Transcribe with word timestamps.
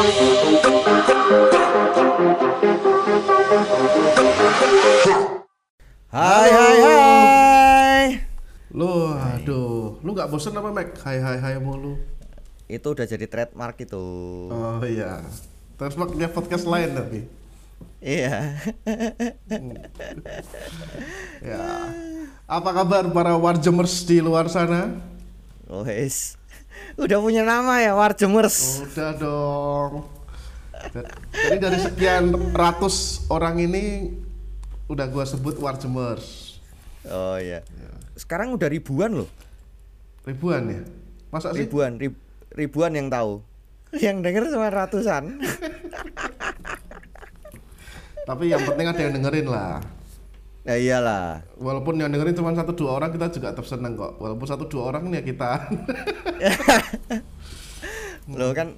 Hai 0.00 0.08
hai 6.48 6.76
hai. 6.80 8.24
Lu 8.72 9.12
aduh, 9.12 10.00
lu 10.00 10.16
nggak 10.16 10.32
bosen 10.32 10.56
apa 10.56 10.72
Mac? 10.72 10.96
Hai 11.04 11.20
hai 11.20 11.36
hai 11.36 11.60
mulu. 11.60 12.00
Itu 12.64 12.96
udah 12.96 13.04
jadi 13.04 13.28
trademark 13.28 13.76
itu. 13.84 14.00
Oh 14.48 14.80
iya. 14.88 15.20
Terus 15.76 16.00
maknya 16.00 16.32
podcast 16.32 16.64
lain 16.64 16.96
tapi. 16.96 17.28
Iya. 18.00 18.56
Ya. 21.44 21.60
Apa 22.48 22.72
kabar 22.72 23.04
para 23.12 23.36
warjemers 23.36 24.08
di 24.08 24.24
luar 24.24 24.48
sana? 24.48 24.96
Wes. 25.68 26.39
Udah 26.96 27.18
punya 27.18 27.42
nama 27.42 27.80
ya 27.80 27.92
Warjemers. 27.94 28.84
Udah 28.84 29.10
dong. 29.16 29.92
Jadi 31.30 31.56
dari 31.60 31.78
sekian 31.78 32.32
ratus 32.52 33.26
orang 33.28 33.60
ini 33.60 34.10
udah 34.88 35.06
gua 35.06 35.22
sebut 35.22 35.54
warjemers. 35.56 36.58
Oh 37.06 37.36
iya. 37.36 37.62
Sekarang 38.16 38.52
udah 38.52 38.66
ribuan 38.66 39.22
loh. 39.22 39.30
Ribuan 40.24 40.62
ya? 40.68 40.82
Masa 41.30 41.54
sih? 41.54 41.64
Ribuan, 41.64 41.96
rib- 41.96 42.20
ribuan 42.52 42.92
yang 42.92 43.08
tahu. 43.08 43.40
Yang 43.94 44.16
denger 44.22 44.42
cuma 44.50 44.68
ratusan. 44.68 45.24
Tapi 48.28 48.44
yang 48.46 48.62
penting 48.62 48.86
ada 48.86 49.00
yang 49.00 49.12
dengerin 49.16 49.48
lah. 49.48 49.80
Ya 50.60 50.76
iyalah. 50.76 51.40
Walaupun 51.56 51.96
yang 51.96 52.12
dengerin 52.12 52.36
cuma 52.36 52.52
satu 52.52 52.76
dua 52.76 53.00
orang 53.00 53.10
kita 53.10 53.32
juga 53.32 53.48
tetap 53.50 53.64
seneng 53.64 53.96
kok. 53.96 54.20
Walaupun 54.20 54.44
satu 54.44 54.68
dua 54.68 54.92
orang 54.92 55.08
ya 55.08 55.24
kita. 55.24 55.66
Lo 58.30 58.52
kan 58.52 58.76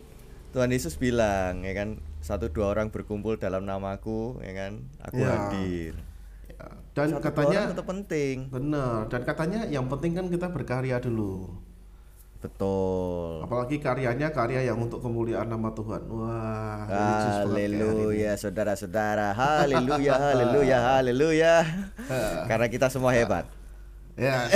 Tuhan 0.52 0.70
Yesus 0.70 0.96
bilang 0.96 1.64
ya 1.64 1.74
kan 1.74 1.98
satu 2.22 2.48
dua 2.48 2.70
orang 2.70 2.94
berkumpul 2.94 3.34
dalam 3.34 3.66
namaku 3.66 4.38
ya 4.40 4.52
kan 4.54 4.72
aku 5.02 5.16
Ya. 5.18 5.28
hadir. 5.34 5.92
Ya, 6.46 6.66
Dan 6.94 7.06
Satu 7.18 7.24
katanya 7.24 7.60
penting. 7.74 8.36
benar. 8.46 9.10
Dan 9.10 9.22
katanya 9.24 9.60
yang 9.66 9.90
penting 9.90 10.12
kan 10.14 10.26
kita 10.28 10.46
berkarya 10.48 11.02
dulu. 11.02 11.50
Betul. 12.42 13.46
Apalagi 13.46 13.78
karyanya 13.78 14.34
karya 14.34 14.66
yang 14.66 14.82
untuk 14.82 14.98
kemuliaan 14.98 15.46
nama 15.46 15.70
Tuhan. 15.70 16.02
Wah. 16.10 16.82
Haleluya 16.90 18.34
saudara-saudara. 18.34 19.30
Haleluya, 19.30 20.18
haleluya, 20.18 20.78
haleluya. 20.98 21.54
Karena 22.50 22.66
kita 22.66 22.90
semua 22.90 23.14
hebat. 23.14 23.46
Ya. 24.18 24.50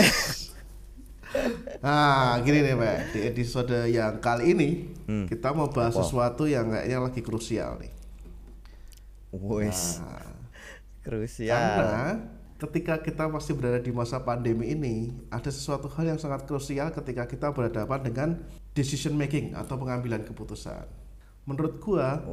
Nah, 1.79 2.37
gini 2.45 2.67
nih, 2.67 2.75
Pak. 2.75 2.97
Di 3.14 3.20
episode 3.31 3.77
yang 3.87 4.19
kali 4.19 4.53
ini 4.53 4.69
Hmm. 5.07 5.31
kita 5.31 5.55
mau 5.55 5.70
bahas 5.70 5.95
sesuatu 5.95 6.51
yang 6.51 6.67
kayaknya 6.67 6.98
lagi 6.98 7.23
krusial 7.23 7.79
nih. 7.79 7.95
Wes. 9.31 10.03
Nah, 10.03 10.34
Krusial. 11.07 11.55
Karena 11.55 12.19
ketika 12.57 13.01
kita 13.05 13.29
masih 13.29 13.53
berada 13.53 13.81
di 13.81 13.93
masa 13.93 14.21
pandemi 14.25 14.73
ini, 14.73 15.12
ada 15.29 15.49
sesuatu 15.53 15.89
hal 15.93 16.17
yang 16.17 16.21
sangat 16.21 16.49
krusial 16.49 16.89
ketika 16.93 17.29
kita 17.29 17.53
berhadapan 17.53 18.01
dengan 18.01 18.29
decision 18.73 19.13
making 19.17 19.53
atau 19.53 19.77
pengambilan 19.77 20.25
keputusan. 20.25 20.89
Menurut 21.47 21.79
gua, 21.79 22.27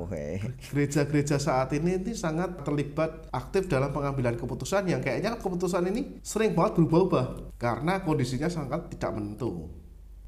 gereja-gereja 0.74 1.38
saat 1.38 1.70
ini 1.78 2.02
ini 2.02 2.18
sangat 2.18 2.66
terlibat 2.66 3.30
aktif 3.30 3.70
dalam 3.70 3.94
pengambilan 3.94 4.34
keputusan 4.42 4.90
yang 4.90 5.06
kayaknya 5.06 5.38
keputusan 5.38 5.86
ini 5.94 6.18
sering 6.26 6.58
banget 6.58 6.82
berubah-ubah 6.82 7.54
karena 7.62 8.02
kondisinya 8.02 8.50
sangat 8.50 8.90
tidak 8.90 9.14
menentu. 9.14 9.70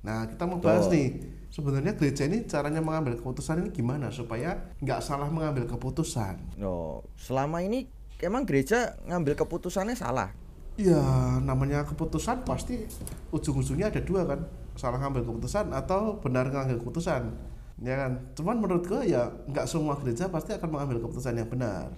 Nah, 0.05 0.29
kita 0.29 0.45
mau 0.45 0.61
bahas 0.61 0.85
nih, 0.93 1.17
sebenarnya 1.49 1.97
gereja 1.97 2.29
ini 2.29 2.45
caranya 2.45 2.77
mengambil 2.77 3.17
keputusan 3.17 3.65
ini 3.65 3.73
gimana 3.73 4.13
supaya 4.13 4.69
nggak 4.77 5.01
salah 5.01 5.33
mengambil 5.33 5.65
keputusan. 5.65 6.61
No, 6.61 7.01
selama 7.17 7.65
ini 7.65 7.89
emang 8.25 8.43
gereja 8.43 8.97
ngambil 9.05 9.37
keputusannya 9.37 9.93
salah. 9.93 10.33
Ya, 10.75 10.99
namanya 11.39 11.87
keputusan 11.87 12.43
pasti 12.43 12.83
ujung-ujungnya 13.31 13.87
ada 13.87 14.03
dua 14.03 14.27
kan, 14.27 14.43
salah 14.75 14.99
ngambil 14.99 15.23
keputusan 15.23 15.71
atau 15.71 16.19
benar 16.19 16.51
ngambil 16.51 16.83
keputusan, 16.83 17.31
ya 17.79 17.95
kan. 17.95 18.19
Cuman 18.35 18.59
menurut 18.59 18.83
gue 18.83 19.07
ya 19.07 19.31
nggak 19.47 19.71
semua 19.71 19.95
gereja 20.03 20.27
pasti 20.27 20.51
akan 20.51 20.67
mengambil 20.67 20.99
keputusan 21.07 21.39
yang 21.39 21.47
benar. 21.47 21.95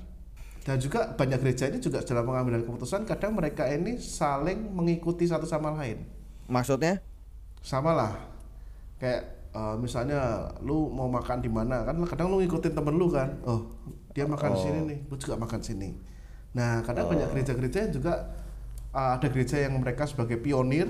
Dan 0.61 0.77
juga 0.77 1.09
banyak 1.09 1.41
gereja 1.41 1.73
ini 1.73 1.81
juga 1.81 2.05
dalam 2.05 2.27
pengambilan 2.29 2.69
keputusan 2.69 3.07
kadang 3.09 3.33
mereka 3.33 3.65
ini 3.65 3.97
saling 3.97 4.69
mengikuti 4.69 5.25
satu 5.25 5.49
sama 5.49 5.73
lain. 5.73 6.05
Maksudnya? 6.45 7.01
Sama 7.65 7.97
lah, 7.97 8.13
kayak 9.01 9.25
eh, 9.57 9.75
misalnya 9.81 10.53
lu 10.61 10.94
mau 10.94 11.09
makan 11.09 11.41
di 11.41 11.49
mana 11.49 11.81
kan 11.81 11.97
kadang 12.05 12.29
lu 12.29 12.45
ngikutin 12.45 12.77
temen 12.77 12.94
lu 12.94 13.09
kan, 13.09 13.41
oh 13.41 13.73
dia 14.13 14.29
makan 14.29 14.53
di 14.53 14.59
sini 14.61 14.79
nih, 14.85 14.99
lu 15.09 15.17
juga 15.17 15.33
makan 15.33 15.65
sini. 15.65 15.89
Nah 16.57 16.81
kadang 16.81 17.06
banyak 17.13 17.29
gereja-gereja 17.38 17.94
juga 17.94 18.34
uh, 18.90 19.22
ada 19.22 19.28
gereja 19.29 19.62
yang 19.62 19.78
mereka 19.78 20.09
sebagai 20.09 20.41
pionir, 20.41 20.90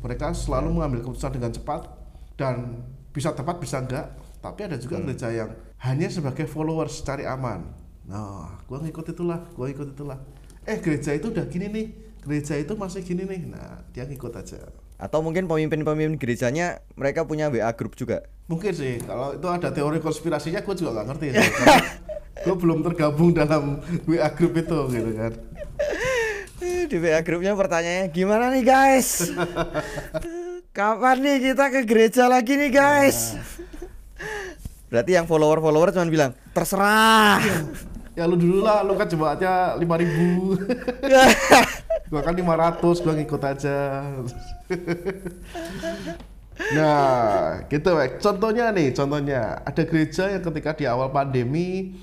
mereka 0.00 0.32
selalu 0.32 0.80
mengambil 0.80 1.04
keputusan 1.04 1.36
dengan 1.36 1.52
cepat 1.52 1.92
dan 2.40 2.80
bisa 3.12 3.36
tepat 3.36 3.60
bisa 3.60 3.84
enggak. 3.84 4.16
Tapi 4.40 4.64
ada 4.64 4.80
juga 4.80 5.02
gereja 5.04 5.28
yang 5.28 5.50
hanya 5.84 6.08
sebagai 6.08 6.48
followers 6.48 7.04
cari 7.04 7.28
aman. 7.28 7.68
Nah, 8.08 8.64
gua 8.64 8.80
ngikut 8.80 9.12
itulah, 9.12 9.44
gua 9.52 9.68
ikut 9.68 9.92
itulah. 9.92 10.16
Eh 10.64 10.80
gereja 10.80 11.12
itu 11.12 11.28
udah 11.28 11.44
gini 11.50 11.68
nih, 11.68 11.86
gereja 12.24 12.56
itu 12.56 12.72
masih 12.72 13.04
gini 13.04 13.28
nih. 13.28 13.44
Nah 13.44 13.84
dia 13.92 14.08
ngikut 14.08 14.32
aja. 14.32 14.72
Atau 14.98 15.20
mungkin 15.22 15.46
pemimpin-pemimpin 15.46 16.16
gerejanya 16.18 16.80
mereka 16.96 17.28
punya 17.28 17.52
WA 17.52 17.70
grup 17.76 17.94
juga. 17.94 18.24
Mungkin 18.48 18.72
sih, 18.72 18.98
kalau 19.04 19.36
itu 19.36 19.44
ada 19.44 19.68
teori 19.68 20.00
konspirasinya 20.00 20.64
gue 20.64 20.74
juga 20.74 20.90
nggak 20.96 21.06
ngerti 21.12 21.26
sih. 21.36 21.44
gue 22.44 22.54
belum 22.54 22.86
tergabung 22.86 23.34
dalam 23.34 23.82
WA 24.06 24.28
group 24.30 24.54
itu 24.58 24.78
gitu 24.94 25.10
kan. 25.16 25.32
Eh, 26.58 26.84
Di 26.86 26.96
WA 26.98 27.20
grupnya 27.22 27.54
pertanyaannya 27.54 28.06
gimana 28.10 28.50
nih 28.54 28.64
guys? 28.66 29.30
Kapan 30.70 31.16
nih 31.22 31.36
kita 31.52 31.64
ke 31.74 31.80
gereja 31.82 32.30
lagi 32.30 32.54
nih 32.54 32.70
guys? 32.70 33.34
Berarti 34.88 35.14
yang 35.14 35.28
follower-follower 35.28 35.92
cuma 35.92 36.08
bilang 36.08 36.32
terserah. 36.56 37.42
Ya 38.18 38.26
lu 38.26 38.34
dulu 38.34 38.66
lah, 38.66 38.82
lu 38.82 38.98
kan 38.98 39.06
jemaatnya 39.06 39.78
5000 39.78 40.02
ribu 40.02 40.58
Gua 42.10 42.18
kan 42.24 42.34
500, 42.34 43.04
gua 43.06 43.14
ngikut 43.14 43.42
aja 43.46 43.78
Nah, 46.74 47.62
gitu 47.70 47.90
Wek. 47.94 48.18
Contohnya 48.18 48.74
nih, 48.74 48.90
contohnya 48.90 49.62
Ada 49.62 49.86
gereja 49.86 50.34
yang 50.34 50.42
ketika 50.42 50.74
di 50.74 50.90
awal 50.90 51.14
pandemi 51.14 51.94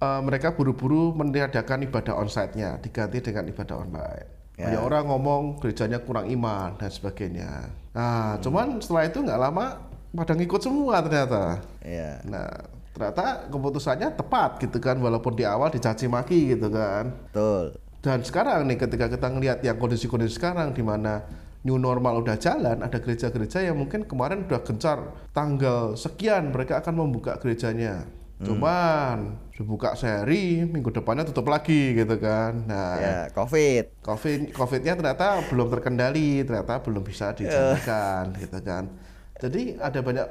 eh, 0.00 0.20
Mereka 0.24 0.56
buru-buru 0.58 1.14
meniadakan 1.14 1.86
ibadah 1.86 2.18
onsite-nya 2.18 2.80
Diganti 2.80 3.20
dengan 3.20 3.44
ibadah 3.50 3.76
online 3.78 4.28
Ya. 4.54 4.70
Banyak 4.70 4.82
orang 4.86 5.04
ngomong 5.10 5.42
gerejanya 5.58 5.98
kurang 5.98 6.30
iman 6.30 6.78
dan 6.78 6.86
sebagainya 6.86 7.74
Nah, 7.90 8.38
cuman 8.38 8.78
setelah 8.78 9.10
itu 9.10 9.18
nggak 9.18 9.40
lama 9.50 9.82
pada 10.14 10.30
ngikut 10.38 10.62
semua 10.62 11.02
ternyata 11.02 11.58
Iya. 11.82 12.22
Nah, 12.22 12.46
ternyata 12.94 13.50
keputusannya 13.50 14.14
tepat 14.14 14.62
gitu 14.62 14.78
kan, 14.78 15.02
walaupun 15.02 15.34
di 15.34 15.42
awal 15.42 15.68
dicaci 15.74 16.06
maki 16.06 16.54
gitu 16.54 16.70
kan. 16.70 17.10
Betul. 17.34 17.74
Dan 17.98 18.22
sekarang 18.22 18.70
nih 18.70 18.78
ketika 18.78 19.10
kita 19.10 19.26
ngelihat 19.34 19.58
yang 19.66 19.76
kondisi-kondisi 19.82 20.38
sekarang 20.38 20.70
di 20.70 20.84
mana 20.86 21.26
new 21.66 21.80
normal 21.80 22.22
udah 22.22 22.38
jalan, 22.38 22.84
ada 22.84 22.98
gereja-gereja 23.02 23.66
yang 23.66 23.74
mungkin 23.80 24.06
kemarin 24.06 24.46
udah 24.46 24.60
gencar 24.62 25.10
tanggal 25.34 25.98
sekian 25.98 26.54
mereka 26.54 26.78
akan 26.84 26.94
membuka 27.02 27.34
gerejanya. 27.42 28.06
Cuman 28.42 29.38
dibuka 29.54 29.94
sehari, 29.94 30.66
minggu 30.66 30.90
depannya 30.90 31.22
tutup 31.22 31.46
lagi 31.46 31.94
gitu 31.94 32.18
kan. 32.18 32.66
Nah, 32.66 32.98
Ya, 32.98 33.18
Covid. 33.30 34.02
COVID 34.02 34.50
COVID-nya 34.50 34.98
ternyata 34.98 35.38
belum 35.46 35.70
terkendali, 35.70 36.42
ternyata 36.42 36.82
belum 36.82 37.06
bisa 37.06 37.30
dijalankan 37.30 38.34
gitu 38.42 38.58
kan. 38.58 38.90
Jadi 39.38 39.78
ada 39.78 40.02
banyak 40.02 40.26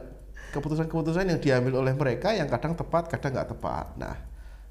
keputusan-keputusan 0.52 1.32
yang 1.32 1.40
diambil 1.40 1.80
oleh 1.80 1.96
mereka 1.96 2.36
yang 2.36 2.52
kadang 2.52 2.76
tepat, 2.76 3.08
kadang 3.08 3.40
nggak 3.40 3.56
tepat. 3.56 3.96
Nah, 3.96 4.16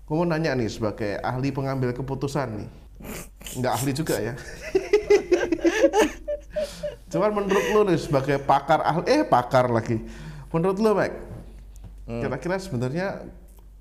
gue 0.05 0.15
mau 0.15 0.29
nanya 0.29 0.53
nih 0.53 0.69
sebagai 0.69 1.17
ahli 1.25 1.49
pengambil 1.51 1.97
keputusan 1.97 2.61
nih, 2.61 2.69
nggak 3.59 3.73
ahli 3.81 3.91
juga 3.97 4.21
ya. 4.21 4.35
Cuman 7.13 7.33
menurut 7.33 7.65
lu 7.73 7.81
nih 7.89 7.99
sebagai 8.01 8.37
pakar 8.41 8.81
ahli, 8.85 9.05
eh 9.09 9.23
pakar 9.25 9.69
lagi. 9.69 10.01
Menurut 10.53 10.77
lu, 10.81 10.93
Mac, 10.93 11.13
kira-kira 12.07 12.57
sebenarnya 12.59 13.27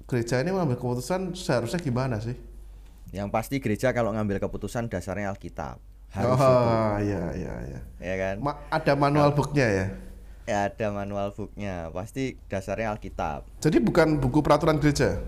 gereja 0.05 0.41
ini 0.43 0.51
mengambil 0.53 0.77
keputusan 0.77 1.33
seharusnya 1.33 1.79
gimana 1.81 2.19
sih? 2.21 2.35
Yang 3.11 3.27
pasti 3.31 3.55
gereja 3.59 3.91
kalau 3.91 4.15
ngambil 4.15 4.39
keputusan 4.39 4.87
dasarnya 4.87 5.33
Alkitab. 5.33 5.79
Harus 6.11 6.39
oh, 6.43 6.99
iya 6.99 7.31
iya 7.39 7.53
iya. 7.71 7.79
ya 8.03 8.15
kan? 8.19 8.35
Ma- 8.43 8.59
ada 8.67 8.93
manual 8.99 9.31
booknya 9.31 9.67
ya. 9.67 9.85
Ya 10.43 10.59
ada 10.67 10.87
manual 10.91 11.31
booknya. 11.31 11.87
Pasti 11.95 12.35
dasarnya 12.51 12.91
Alkitab. 12.91 13.47
Jadi 13.63 13.79
bukan 13.79 14.19
buku 14.19 14.43
peraturan 14.43 14.79
gereja. 14.79 15.23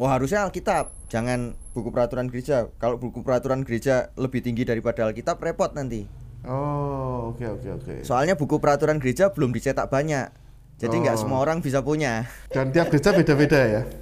Wah 0.00 0.16
harusnya 0.16 0.48
Alkitab, 0.48 0.92
jangan 1.12 1.56
buku 1.76 1.92
peraturan 1.92 2.28
gereja. 2.32 2.72
Kalau 2.80 2.96
buku 2.96 3.20
peraturan 3.20 3.64
gereja 3.64 4.08
lebih 4.16 4.40
tinggi 4.40 4.64
daripada 4.64 5.04
Alkitab 5.04 5.36
repot 5.40 5.76
nanti. 5.76 6.08
Oh, 6.48 7.36
oke 7.36 7.44
oke 7.44 7.68
oke. 7.80 7.94
Soalnya 8.00 8.32
buku 8.32 8.56
peraturan 8.64 8.96
gereja 8.96 9.28
belum 9.28 9.52
dicetak 9.52 9.92
banyak. 9.92 10.32
Jadi 10.80 10.96
nggak 10.96 11.16
Oh. 11.16 11.20
semua 11.20 11.38
orang 11.44 11.60
bisa 11.60 11.84
punya. 11.84 12.24
Dan 12.48 12.72
tiap 12.72 12.88
gereja 12.88 13.12
beda-beda 13.12 13.60
ya. 13.60 13.82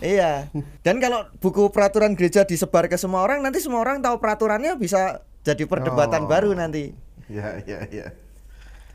Iya. 0.00 0.48
Dan 0.80 0.96
kalau 0.96 1.28
buku 1.44 1.68
peraturan 1.68 2.16
gereja 2.16 2.48
disebar 2.48 2.88
ke 2.88 2.96
semua 2.96 3.20
orang, 3.20 3.44
nanti 3.44 3.60
semua 3.60 3.84
orang 3.84 4.00
tahu 4.00 4.16
peraturannya 4.16 4.72
bisa 4.80 5.20
jadi 5.44 5.68
perdebatan 5.68 6.24
Oh. 6.24 6.30
baru 6.30 6.56
nanti. 6.56 6.96
Ya, 7.28 7.60
ya, 7.68 7.84
ya. 7.92 8.06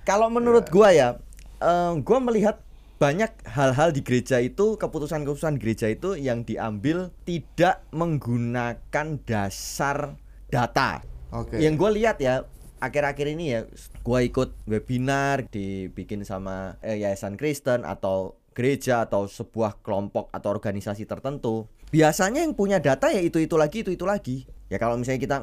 Kalau 0.01 0.33
menurut 0.33 0.65
gua 0.73 0.89
ya, 0.89 1.21
eh, 1.61 1.93
gua 2.01 2.17
melihat 2.17 2.57
banyak 2.97 3.29
hal-hal 3.45 3.93
di 3.93 4.01
gereja 4.01 4.41
itu 4.41 4.81
keputusan-keputusan 4.81 5.61
gereja 5.61 5.93
itu 5.93 6.17
yang 6.17 6.41
diambil 6.41 7.13
tidak 7.21 7.85
menggunakan 7.93 9.07
dasar 9.27 10.17
data. 10.47 11.03
Oke. 11.29 11.59
Yang 11.59 11.73
gue 11.75 11.89
lihat 12.01 12.17
ya 12.17 12.47
akhir-akhir 12.85 13.27
ini 13.33 13.45
ya, 13.57 13.59
gua 14.05 14.21
ikut 14.21 14.53
webinar 14.69 15.49
dibikin 15.49 16.21
sama 16.21 16.77
eh, 16.85 17.01
yayasan 17.01 17.35
Kristen 17.35 17.83
atau 17.83 18.37
gereja 18.55 19.03
atau 19.03 19.27
sebuah 19.27 19.83
kelompok 19.83 20.31
atau 20.31 20.49
organisasi 20.53 21.03
tertentu. 21.09 21.67
Biasanya 21.91 22.45
yang 22.45 22.55
punya 22.55 22.79
data 22.79 23.11
ya 23.11 23.19
itu 23.19 23.41
itu 23.41 23.57
lagi 23.57 23.83
itu 23.83 23.91
itu 23.91 24.05
lagi. 24.07 24.47
Ya 24.71 24.79
kalau 24.79 24.95
misalnya 24.95 25.19
kita 25.19 25.37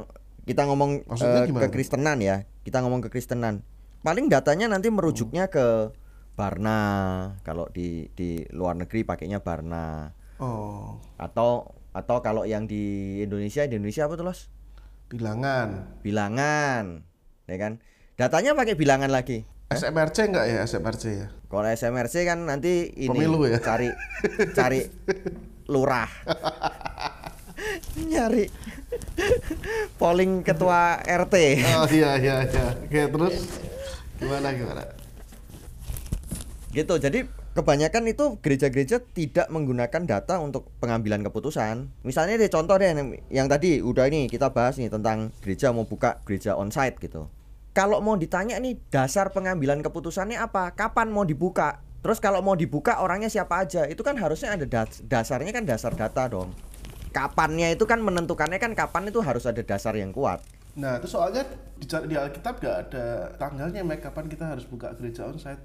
kita 0.49 0.62
ngomong 0.67 1.06
Maksudnya 1.06 1.44
eh, 1.44 1.49
gimana? 1.50 1.62
kekristenan 1.69 2.19
ya, 2.23 2.37
kita 2.65 2.81
ngomong 2.81 3.05
kekristenan. 3.06 3.62
Paling 4.03 4.27
datanya 4.33 4.67
nanti 4.67 4.91
merujuknya 4.91 5.47
ke 5.53 5.93
Barna 6.33 6.81
kalau 7.44 7.69
di 7.69 8.09
di 8.17 8.41
luar 8.50 8.75
negeri 8.75 9.05
pakainya 9.05 9.44
Barna 9.44 10.11
Oh, 10.43 10.99
atau 11.23 11.71
atau 11.94 12.19
kalau 12.19 12.43
yang 12.43 12.67
di 12.67 13.21
Indonesia 13.23 13.62
di 13.69 13.79
Indonesia 13.79 14.11
apa 14.11 14.19
tuh 14.19 14.27
Los? 14.27 14.50
bilangan. 15.12 16.00
Bilangan, 16.00 17.05
ya 17.47 17.56
kan? 17.59 17.83
Datanya 18.15 18.55
pakai 18.55 18.75
bilangan 18.79 19.11
lagi. 19.11 19.49
SMRC 19.73 20.19
enggak 20.29 20.47
ya 20.53 20.59
SMRC 20.69 21.05
ya? 21.17 21.29
Kalau 21.49 21.65
SMRC 21.65 22.15
kan 22.29 22.44
nanti 22.44 22.93
ini 22.93 23.09
Pemilu 23.09 23.49
ya? 23.49 23.59
cari 23.61 23.89
cari 24.53 24.85
lurah. 25.69 26.09
Nyari 27.97 28.53
polling 29.97 30.44
ketua 30.44 31.00
RT. 31.00 31.35
Oh 31.81 31.89
iya 31.89 32.21
iya 32.21 32.37
iya. 32.44 32.67
Oke, 32.85 33.00
terus 33.09 33.37
gimana 34.21 34.53
gimana? 34.53 34.83
Gitu. 36.73 36.94
Jadi 37.00 37.25
kebanyakan 37.53 38.09
itu 38.09 38.41
gereja-gereja 38.41 39.05
tidak 39.13 39.47
menggunakan 39.53 40.03
data 40.09 40.41
untuk 40.41 40.73
pengambilan 40.81 41.21
keputusan. 41.21 41.93
Misalnya 42.05 42.41
deh 42.41 42.49
contoh 42.49 42.77
deh 42.81 42.93
yang- 43.29 43.51
tadi 43.53 43.85
udah 43.85 44.09
ini 44.09 44.29
kita 44.29 44.53
bahas 44.53 44.81
nih 44.81 44.89
tentang 44.89 45.33
gereja 45.45 45.69
mau 45.73 45.85
buka 45.85 46.21
gereja 46.25 46.57
onsite 46.57 46.97
gitu. 47.01 47.29
Kalau 47.73 48.05
mau 48.05 48.17
ditanya 48.21 48.61
nih 48.61 48.77
dasar 48.93 49.33
pengambilan 49.33 49.81
keputusannya 49.81 50.37
apa? 50.37 50.77
Kapan 50.77 51.09
mau 51.09 51.25
dibuka? 51.25 51.81
Terus 52.05 52.21
kalau 52.21 52.45
mau 52.45 52.53
dibuka 52.53 53.01
orangnya 53.01 53.33
siapa 53.33 53.65
aja? 53.65 53.89
Itu 53.89 54.05
kan 54.05 54.19
harusnya 54.21 54.57
ada 54.57 54.67
das- 54.69 55.01
dasarnya 55.05 55.53
kan 55.57 55.65
dasar 55.65 55.97
data 55.97 56.29
dong. 56.29 56.53
Kapannya 57.13 57.77
itu 57.77 57.85
kan 57.85 58.01
menentukannya 58.01 58.57
kan 58.57 58.73
kapan 58.73 59.13
itu 59.13 59.21
harus 59.21 59.45
ada 59.45 59.61
dasar 59.61 59.93
yang 59.97 60.13
kuat. 60.13 60.41
Nah, 60.73 60.97
itu 60.97 61.05
soalnya 61.05 61.45
di, 61.77 61.85
di 61.85 62.17
Alkitab 62.17 62.57
nggak 62.57 62.77
ada 62.89 63.29
tanggalnya, 63.37 63.85
Mike, 63.85 64.09
kapan 64.09 64.25
kita 64.33 64.57
harus 64.57 64.65
buka 64.65 64.97
gereja 64.97 65.29
onsite. 65.29 65.61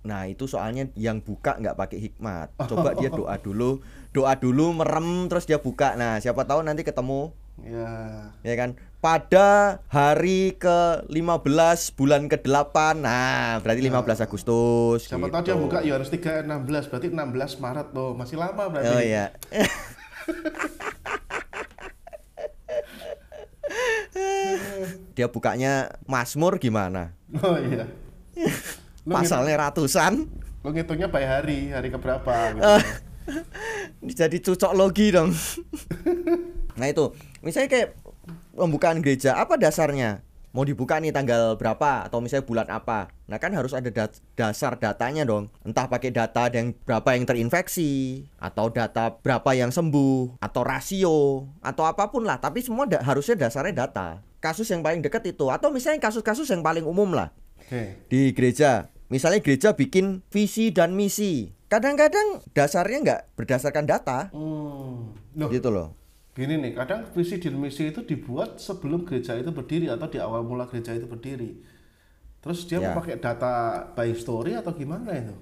Nah 0.00 0.24
itu 0.24 0.44
soalnya 0.44 0.88
yang 0.96 1.20
buka 1.20 1.56
nggak 1.56 1.76
pakai 1.76 1.98
hikmat. 2.00 2.48
Coba 2.70 2.94
dia 2.94 3.08
doa 3.08 3.36
dulu, 3.36 3.84
doa 4.10 4.32
dulu 4.34 4.72
merem 4.72 5.28
terus 5.28 5.44
dia 5.44 5.60
buka. 5.60 5.92
Nah 5.94 6.16
siapa 6.18 6.44
tahu 6.44 6.64
nanti 6.64 6.82
ketemu, 6.82 7.32
Ya. 7.60 7.92
ya 8.40 8.54
kan? 8.56 8.72
Pada 9.00 9.80
hari 9.88 10.56
ke 10.56 11.04
15 11.08 11.92
bulan 11.92 12.28
ke-8 12.28 12.96
Nah 12.96 13.56
berarti 13.60 13.80
15 13.80 14.20
Agustus 14.20 15.08
Siapa 15.08 15.24
gitu. 15.24 15.32
tahu 15.32 15.44
dia 15.44 15.56
buka 15.56 15.78
ya 15.80 15.96
harus 15.96 16.08
3 16.08 16.44
16, 16.44 16.88
berarti 16.88 17.08
16 17.08 17.60
Maret 17.60 17.88
loh. 17.92 18.12
Masih 18.12 18.36
lama 18.36 18.64
berarti. 18.68 18.92
Oh 18.92 19.00
iya 19.00 19.32
Dia 25.14 25.26
bukanya 25.28 25.94
Mazmur 26.06 26.56
gimana? 26.56 27.12
Oh 27.42 27.56
iya. 27.58 27.86
Lu 29.10 29.18
Pasalnya 29.18 29.58
ratusan 29.58 30.30
Lo 30.62 30.70
ngitungnya 30.70 31.10
by 31.10 31.24
hari, 31.24 31.72
hari 31.74 31.88
keberapa 31.90 32.54
gitu. 32.54 32.62
Eh. 32.62 32.84
jadi 34.20 34.36
cucok 34.44 34.76
logi 34.76 35.08
dong. 35.08 35.32
nah 36.78 36.84
itu, 36.84 37.16
misalnya 37.40 37.72
kayak 37.72 37.88
pembukaan 38.52 39.00
gereja, 39.00 39.40
apa 39.40 39.56
dasarnya? 39.56 40.20
Mau 40.52 40.66
dibuka 40.66 41.00
nih 41.00 41.16
tanggal 41.16 41.56
berapa 41.56 42.04
atau 42.04 42.20
misalnya 42.20 42.44
bulan 42.44 42.68
apa? 42.68 43.08
Nah 43.24 43.38
kan 43.38 43.54
harus 43.54 43.72
ada 43.72 43.88
dat- 43.88 44.20
dasar 44.34 44.76
datanya 44.76 45.22
dong. 45.22 45.48
Entah 45.62 45.86
pakai 45.86 46.10
data 46.10 46.50
yang 46.52 46.74
berapa 46.84 47.14
yang 47.14 47.24
terinfeksi 47.24 48.26
atau 48.36 48.66
data 48.66 49.14
berapa 49.22 49.54
yang 49.54 49.70
sembuh 49.70 50.42
atau 50.42 50.62
rasio 50.66 51.46
atau 51.62 51.86
apa 51.86 52.10
pun 52.10 52.26
lah. 52.26 52.42
Tapi 52.42 52.66
semua 52.66 52.84
da- 52.90 53.00
harusnya 53.00 53.48
dasarnya 53.48 53.86
data. 53.86 54.26
Kasus 54.42 54.66
yang 54.68 54.82
paling 54.82 55.00
dekat 55.00 55.22
itu 55.30 55.46
atau 55.48 55.70
misalnya 55.70 56.02
kasus-kasus 56.02 56.50
yang 56.50 56.66
paling 56.66 56.82
umum 56.82 57.14
lah 57.14 57.30
Oke. 57.62 58.10
di 58.10 58.34
gereja. 58.34 58.90
Misalnya 59.10 59.42
gereja 59.42 59.74
bikin 59.74 60.22
visi 60.30 60.70
dan 60.70 60.94
misi. 60.94 61.50
Kadang-kadang 61.66 62.46
dasarnya 62.50 62.98
nggak 63.02 63.20
berdasarkan 63.34 63.84
data, 63.84 64.30
Hmm. 64.30 65.14
Loh, 65.34 65.50
gitu 65.50 65.70
loh. 65.70 65.94
gini 66.30 66.56
nih, 66.56 66.72
kadang 66.72 67.04
visi 67.10 67.36
dan 67.36 67.58
misi 67.58 67.90
itu 67.90 68.00
dibuat 68.00 68.56
sebelum 68.56 69.02
gereja 69.02 69.34
itu 69.34 69.50
berdiri 69.50 69.90
atau 69.90 70.06
di 70.06 70.16
awal 70.16 70.40
mula 70.40 70.64
gereja 70.64 70.94
itu 70.94 71.04
berdiri. 71.04 71.58
Terus 72.40 72.64
dia 72.64 72.78
Ya. 72.78 72.90
mau 72.90 73.02
pakai 73.02 73.18
data 73.18 73.52
by 73.92 74.14
story 74.14 74.56
atau 74.56 74.72
gimana 74.72 75.10
itu? 75.12 75.34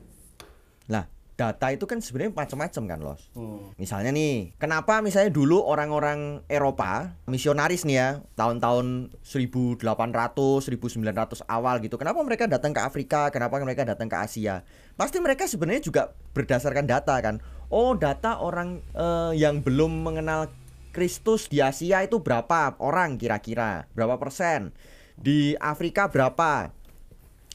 Nah, 0.88 1.04
data 1.38 1.70
itu 1.70 1.86
kan 1.86 2.02
sebenarnya 2.02 2.34
macam-macam 2.34 2.82
kan, 2.90 2.98
Los. 2.98 3.30
Hmm. 3.38 3.70
Misalnya 3.78 4.10
nih, 4.10 4.58
kenapa 4.58 4.98
misalnya 4.98 5.30
dulu 5.30 5.62
orang-orang 5.62 6.42
Eropa, 6.50 7.14
misionaris 7.30 7.86
nih 7.86 7.96
ya, 7.96 8.08
tahun-tahun 8.34 9.14
1800, 9.22 9.78
1900 9.86 11.46
awal 11.46 11.78
gitu. 11.78 11.94
Kenapa 11.94 12.18
mereka 12.26 12.50
datang 12.50 12.74
ke 12.74 12.82
Afrika? 12.82 13.30
Kenapa 13.30 13.62
mereka 13.62 13.86
datang 13.86 14.10
ke 14.10 14.18
Asia? 14.18 14.66
Pasti 14.98 15.22
mereka 15.22 15.46
sebenarnya 15.46 15.86
juga 15.86 16.10
berdasarkan 16.34 16.90
data 16.90 17.14
kan. 17.22 17.38
Oh, 17.70 17.94
data 17.94 18.42
orang 18.42 18.82
eh, 18.98 19.38
yang 19.38 19.62
belum 19.62 20.02
mengenal 20.02 20.50
Kristus 20.90 21.46
di 21.46 21.62
Asia 21.62 22.02
itu 22.02 22.18
berapa 22.18 22.74
orang 22.82 23.14
kira-kira? 23.14 23.86
Berapa 23.94 24.18
persen? 24.18 24.74
Di 25.14 25.54
Afrika 25.62 26.10
berapa? 26.10 26.74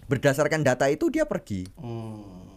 Berdasarkan 0.07 0.63
data 0.63 0.87
itu 0.87 1.11
dia 1.11 1.27
pergi. 1.27 1.67
Hmm. 1.75 2.52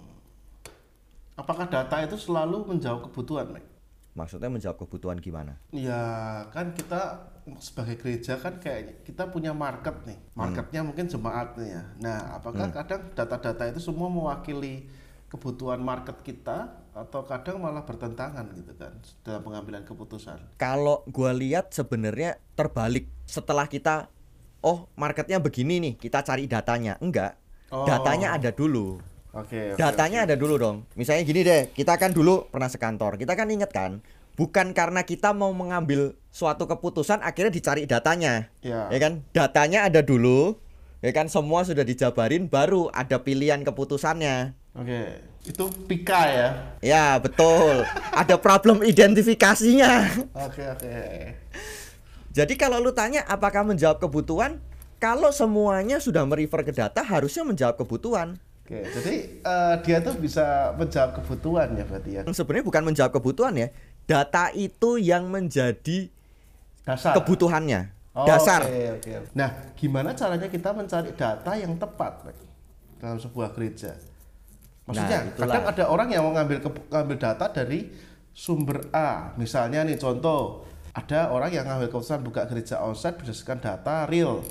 Apakah 1.37 1.69
data 1.69 2.01
itu 2.01 2.17
selalu 2.17 2.65
menjawab 2.65 3.13
kebutuhan, 3.13 3.53
Mike? 3.53 3.69
Maksudnya 4.17 4.49
menjawab 4.49 4.81
kebutuhan 4.81 5.21
gimana? 5.21 5.61
Ya 5.77 6.01
kan 6.49 6.73
kita 6.73 7.29
sebagai 7.61 8.01
gereja 8.01 8.41
kan 8.41 8.57
kayak 8.57 9.05
kita 9.05 9.29
punya 9.29 9.53
market 9.53 9.93
nih, 10.09 10.17
marketnya 10.33 10.81
mungkin 10.81 11.05
jemaat 11.05 11.53
nih 11.61 11.77
ya. 11.77 11.83
Nah 12.01 12.41
apakah 12.41 12.73
kadang 12.73 13.13
data-data 13.13 13.69
itu 13.69 13.77
semua 13.77 14.09
mewakili 14.09 14.89
kebutuhan 15.29 15.85
market 15.85 16.17
kita 16.25 16.73
atau 16.97 17.29
kadang 17.29 17.61
malah 17.61 17.85
bertentangan 17.85 18.49
gitu 18.57 18.73
kan 18.81 18.97
dalam 19.21 19.45
pengambilan 19.45 19.85
keputusan. 19.85 20.57
Kalau 20.57 21.05
gua 21.13 21.37
lihat 21.37 21.77
sebenarnya 21.77 22.41
terbalik 22.57 23.13
setelah 23.29 23.69
kita 23.69 24.09
oh 24.65 24.89
marketnya 24.97 25.37
begini 25.37 25.77
nih 25.77 25.95
kita 26.01 26.25
cari 26.25 26.49
datanya 26.49 26.97
enggak 27.05 27.37
Oh. 27.67 27.83
datanya 27.83 28.31
ada 28.39 28.55
dulu 28.55 29.03
Oke. 29.35 29.75
oke, 29.75 29.81
datanya 29.81 30.29
ada 30.29 30.35
dulu 30.39 30.55
dong 30.59 30.77
misalnya 30.95 31.23
gini 31.27 31.41
deh 31.43 31.63
kita 31.73 31.99
kan 31.99 32.13
dulu 32.13 32.47
pernah 32.51 32.71
sekantor 32.71 33.19
kita 33.19 33.35
kan 33.35 33.51
inget 33.51 33.71
kan 33.73 33.99
bukan 34.37 34.77
karena 34.77 35.01
kita 35.03 35.33
mau 35.33 35.51
mengambil 35.57 36.13
suatu 36.29 36.69
keputusan 36.69 37.25
akhirnya 37.25 37.51
dicari 37.51 37.89
datanya 37.89 38.53
Ya. 38.61 38.87
ya 38.93 38.99
kan 39.01 39.25
datanya 39.33 39.89
ada 39.89 40.05
dulu 40.05 40.61
ya 41.01 41.11
kan 41.11 41.27
semua 41.27 41.65
sudah 41.65 41.83
dijabarin 41.83 42.47
baru 42.47 42.93
ada 42.93 43.19
pilihan 43.21 43.65
keputusannya 43.65 44.53
Oke. 44.77 45.25
Itu 45.47 45.71
pika 45.89 46.23
ya. 46.29 46.49
ya 46.85 47.07
betul 47.17 47.87
ada 48.13 48.37
problem 48.37 48.83
identifikasinya 48.85 50.11
Oke 50.37 50.61
oke. 50.69 50.97
Jadi 52.37 52.61
kalau 52.61 52.77
lu 52.85 52.93
tanya 52.93 53.25
apakah 53.25 53.65
menjawab 53.65 53.97
kebutuhan, 53.97 54.61
kalau 55.01 55.33
semuanya 55.33 55.97
sudah 55.97 56.21
merefer 56.29 56.61
ke 56.69 56.73
data 56.77 57.01
harusnya 57.01 57.49
menjawab 57.49 57.81
kebutuhan. 57.81 58.37
Oke. 58.67 58.83
Jadi 58.83 59.15
eh, 59.39 59.75
dia 59.81 60.03
tuh 60.03 60.19
bisa 60.19 60.75
menjawab 60.75 61.23
kebutuhan 61.23 61.71
ya 61.73 61.87
berarti 61.87 62.11
ya. 62.13 62.21
Sebenarnya 62.27 62.67
bukan 62.67 62.83
menjawab 62.85 63.15
kebutuhan 63.15 63.55
ya. 63.55 63.71
Data 64.05 64.51
itu 64.51 64.99
yang 64.99 65.27
menjadi 65.27 66.11
Dasar. 66.83 67.15
kebutuhannya. 67.15 67.95
Oh, 68.11 68.27
Dasar. 68.27 68.67
Oke, 68.67 68.99
oke. 68.99 69.11
Nah, 69.33 69.51
gimana 69.75 70.11
caranya 70.13 70.49
kita 70.49 70.73
mencari 70.73 71.13
data 71.13 71.53
yang 71.53 71.77
tepat 71.77 72.27
Pak, 72.27 72.35
dalam 72.99 73.19
sebuah 73.19 73.53
gereja? 73.53 73.95
Maksudnya, 74.83 75.19
Nah, 75.21 75.29
itulah. 75.29 75.47
kadang 75.47 75.65
ada 75.67 75.85
orang 75.87 76.09
yang 76.09 76.23
mau 76.23 76.33
ngambil 76.33 76.59
ke- 76.59 76.87
ngambil 76.89 77.17
data 77.19 77.47
dari 77.53 77.91
sumber 78.33 78.89
A. 78.91 79.35
Misalnya 79.35 79.83
nih 79.83 79.95
contoh, 79.97 80.63
ada 80.91 81.29
orang 81.29 81.51
yang 81.51 81.67
ngambil 81.67 81.87
keputusan 81.89 82.23
buka 82.23 82.47
gereja 82.47 82.81
onsite 82.81 83.15
berdasarkan 83.17 83.59
data 83.59 84.07
real. 84.07 84.43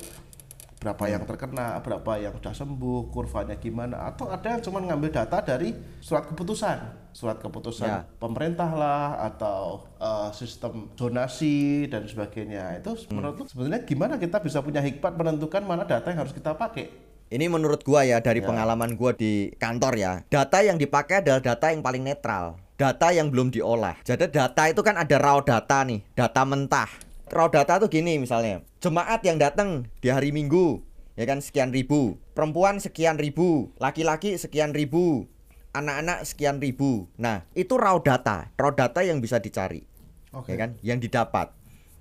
Berapa 0.75 1.03
yang 1.09 1.23
terkena, 1.25 1.79
berapa 1.81 2.11
yang 2.19 2.33
sudah 2.37 2.53
sembuh, 2.53 3.09
kurvanya 3.09 3.55
gimana, 3.57 4.11
atau 4.11 4.29
ada 4.29 4.53
yang 4.53 4.61
cuma 4.61 4.83
ngambil 4.83 5.09
data 5.09 5.41
dari 5.41 5.73
surat 5.97 6.29
keputusan, 6.29 7.09
surat 7.09 7.41
keputusan 7.41 7.87
Ya. 7.89 7.99
pemerintah 8.19 8.69
lah, 8.75 9.17
atau 9.23 9.87
eh, 9.97 10.29
sistem 10.35 10.91
zonasi 10.93 11.87
dan 11.89 12.05
sebagainya. 12.05 12.77
Itu 12.83 12.93
menurut 13.09 13.41
lu 13.41 13.45
sebenarnya 13.49 13.81
gimana 13.87 14.13
kita 14.19 14.37
bisa 14.43 14.61
punya 14.61 14.83
hikmat 14.83 15.15
menentukan 15.15 15.63
mana 15.65 15.87
data 15.87 16.11
yang 16.11 16.21
harus 16.21 16.35
kita 16.35 16.53
pakai? 16.53 16.91
Ini 17.25 17.49
menurut 17.49 17.81
gua 17.81 18.05
ya 18.05 18.21
dari 18.21 18.37
pengalaman 18.37 18.93
gua 18.93 19.17
di 19.17 19.49
kantor 19.57 19.93
ya. 19.97 20.21
Data 20.29 20.61
yang 20.61 20.77
dipakai 20.77 21.25
adalah 21.25 21.41
data 21.41 21.73
yang 21.73 21.81
paling 21.81 22.05
netral. 22.05 22.61
Data 22.77 23.09
yang 23.09 23.33
belum 23.33 23.49
diolah. 23.49 23.97
Jadi 24.05 24.29
data 24.29 24.69
itu 24.69 24.83
kan 24.85 24.99
ada 24.99 25.15
raw 25.17 25.41
data 25.41 25.81
nih, 25.87 26.03
data 26.13 26.45
mentah. 26.45 26.85
Raw 27.29 27.49
data 27.49 27.81
tuh 27.81 27.89
gini 27.89 28.21
misalnya. 28.21 28.61
Jemaat 28.81 29.25
yang 29.25 29.41
datang 29.41 29.89
di 30.01 30.13
hari 30.13 30.29
Minggu 30.29 30.85
ya 31.15 31.25
kan 31.25 31.39
sekian 31.41 31.71
ribu. 31.71 32.19
Perempuan 32.35 32.83
sekian 32.83 33.15
ribu, 33.15 33.71
laki-laki 33.79 34.35
sekian 34.35 34.75
ribu, 34.75 35.25
anak-anak 35.71 36.27
sekian 36.27 36.59
ribu. 36.59 37.07
Nah, 37.15 37.47
itu 37.55 37.79
raw 37.79 37.95
data, 38.03 38.51
raw 38.59 38.71
data 38.75 39.01
yang 39.01 39.23
bisa 39.23 39.39
dicari. 39.39 39.87
Oke. 40.35 40.55
Ya 40.55 40.67
kan? 40.67 40.71
Yang 40.83 41.09
didapat. 41.09 41.55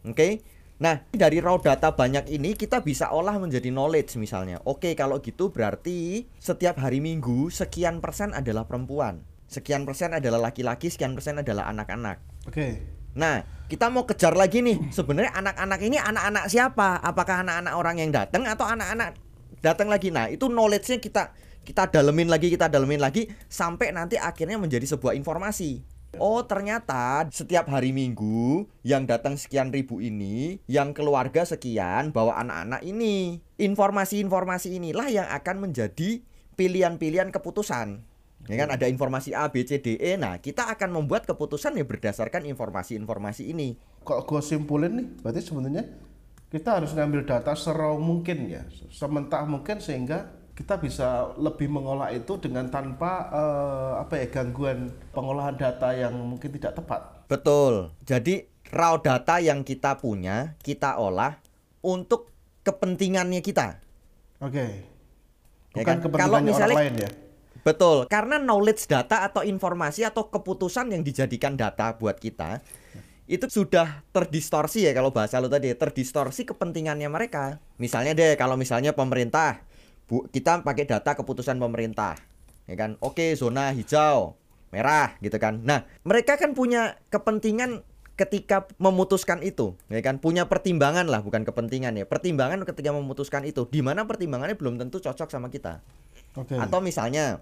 Oke. 0.04 0.42
Nah, 0.82 1.06
dari 1.14 1.38
raw 1.38 1.54
data 1.62 1.94
banyak 1.94 2.34
ini 2.34 2.58
kita 2.58 2.82
bisa 2.82 3.14
olah 3.14 3.38
menjadi 3.38 3.70
knowledge 3.70 4.18
misalnya. 4.18 4.58
Oke, 4.66 4.98
kalau 4.98 5.22
gitu 5.22 5.54
berarti 5.54 6.26
setiap 6.42 6.82
hari 6.82 6.98
Minggu 6.98 7.48
sekian 7.48 8.02
persen 8.02 8.34
adalah 8.34 8.66
perempuan. 8.66 9.22
Sekian 9.46 9.86
persen 9.86 10.10
adalah 10.18 10.50
laki-laki, 10.50 10.90
sekian 10.90 11.14
persen 11.14 11.38
adalah 11.38 11.70
anak-anak. 11.70 12.18
Oke. 12.50 12.82
Nah, 13.14 13.46
kita 13.70 13.88
mau 13.88 14.04
kejar 14.04 14.34
lagi 14.34 14.60
nih. 14.60 14.90
Sebenarnya 14.90 15.32
anak-anak 15.34 15.80
ini 15.82 15.96
anak-anak 15.98 16.44
siapa? 16.50 17.00
Apakah 17.00 17.46
anak-anak 17.46 17.74
orang 17.74 17.96
yang 18.02 18.10
datang 18.10 18.44
atau 18.44 18.66
anak-anak 18.66 19.16
datang 19.62 19.88
lagi? 19.88 20.10
Nah, 20.10 20.28
itu 20.28 20.50
knowledge-nya 20.50 20.98
kita 20.98 21.32
kita 21.64 21.88
dalemin 21.88 22.28
lagi, 22.28 22.52
kita 22.52 22.68
dalemin 22.68 23.00
lagi 23.00 23.30
sampai 23.48 23.94
nanti 23.94 24.20
akhirnya 24.20 24.60
menjadi 24.60 24.84
sebuah 24.84 25.16
informasi. 25.16 25.80
Oh, 26.22 26.46
ternyata 26.46 27.26
setiap 27.34 27.66
hari 27.66 27.90
Minggu 27.90 28.70
yang 28.86 29.02
datang 29.02 29.34
sekian 29.34 29.74
ribu 29.74 29.98
ini, 29.98 30.62
yang 30.70 30.94
keluarga 30.94 31.42
sekian 31.42 32.14
bawa 32.14 32.38
anak-anak 32.38 32.86
ini. 32.86 33.42
Informasi-informasi 33.58 34.78
inilah 34.78 35.10
yang 35.10 35.26
akan 35.26 35.66
menjadi 35.66 36.22
pilihan-pilihan 36.54 37.34
keputusan. 37.34 38.06
Ya 38.44 38.60
kan 38.60 38.68
ada 38.76 38.84
informasi 38.84 39.32
A, 39.32 39.48
B, 39.48 39.64
C, 39.64 39.80
D, 39.80 39.96
E. 39.96 40.20
Nah, 40.20 40.36
kita 40.36 40.68
akan 40.68 40.92
membuat 41.00 41.24
keputusan 41.24 41.80
ya 41.80 41.84
berdasarkan 41.88 42.44
informasi-informasi 42.44 43.48
ini. 43.48 43.80
Kalau 44.04 44.20
gue 44.28 44.40
simpulin 44.44 44.92
nih, 45.00 45.06
berarti 45.24 45.40
sebenarnya 45.40 45.84
kita 46.52 46.76
harus 46.76 46.92
ngambil 46.92 47.24
data 47.24 47.56
seraw 47.56 47.96
mungkin 47.96 48.46
ya, 48.52 48.68
sementara 48.92 49.48
mungkin 49.48 49.80
sehingga 49.80 50.28
kita 50.54 50.78
bisa 50.78 51.34
lebih 51.34 51.66
mengolah 51.66 52.12
itu 52.14 52.36
dengan 52.38 52.68
tanpa 52.70 53.32
eh, 53.32 53.92
apa 54.04 54.14
ya 54.22 54.26
gangguan 54.30 54.92
pengolahan 55.10 55.56
data 55.56 55.96
yang 55.96 56.12
mungkin 56.14 56.52
tidak 56.52 56.76
tepat. 56.78 57.26
Betul. 57.26 57.90
Jadi 58.04 58.44
raw 58.70 59.00
data 59.00 59.40
yang 59.40 59.64
kita 59.64 59.96
punya, 59.98 60.54
kita 60.60 61.00
olah 61.00 61.40
untuk 61.80 62.28
kepentingannya 62.62 63.40
kita. 63.40 63.80
Oke. 64.44 64.84
Ya 65.74 65.80
Bukan 65.80 65.84
kan? 65.84 65.96
kepentingannya 66.06 66.28
Kalau 66.28 66.38
misalnya- 66.44 66.76
orang 66.76 66.86
lain 66.92 66.96
ya. 67.02 67.10
Betul, 67.64 68.04
karena 68.12 68.36
knowledge 68.36 68.84
data 68.84 69.24
atau 69.24 69.40
informasi 69.40 70.04
atau 70.04 70.28
keputusan 70.28 70.92
yang 70.92 71.00
dijadikan 71.00 71.56
data 71.56 71.96
buat 71.96 72.20
kita 72.20 72.60
itu 73.24 73.48
sudah 73.48 74.04
terdistorsi 74.12 74.84
ya 74.84 74.92
kalau 74.92 75.08
bahasa 75.08 75.40
lo 75.40 75.48
tadi 75.48 75.72
terdistorsi 75.72 76.44
kepentingannya 76.44 77.08
mereka. 77.08 77.56
Misalnya 77.80 78.12
deh 78.12 78.36
kalau 78.36 78.60
misalnya 78.60 78.92
pemerintah 78.92 79.64
bu 80.04 80.28
kita 80.28 80.60
pakai 80.60 80.84
data 80.84 81.16
keputusan 81.16 81.56
pemerintah, 81.56 82.20
ya 82.68 82.76
kan? 82.76 83.00
Oke 83.00 83.32
zona 83.32 83.72
hijau, 83.72 84.36
merah 84.68 85.16
gitu 85.24 85.40
kan. 85.40 85.64
Nah 85.64 85.88
mereka 86.04 86.36
kan 86.36 86.52
punya 86.52 87.00
kepentingan 87.08 87.80
ketika 88.20 88.68
memutuskan 88.76 89.40
itu, 89.40 89.72
ya 89.88 90.04
kan? 90.04 90.20
Punya 90.20 90.44
pertimbangan 90.44 91.08
lah 91.08 91.24
bukan 91.24 91.48
kepentingan 91.48 91.96
ya, 91.96 92.04
pertimbangan 92.04 92.60
ketika 92.68 92.92
memutuskan 92.92 93.48
itu. 93.48 93.64
Di 93.72 93.80
mana 93.80 94.04
pertimbangannya 94.04 94.52
belum 94.52 94.76
tentu 94.76 95.00
cocok 95.00 95.32
sama 95.32 95.48
kita. 95.48 95.80
Oke. 96.36 96.60
Atau 96.60 96.84
misalnya 96.84 97.40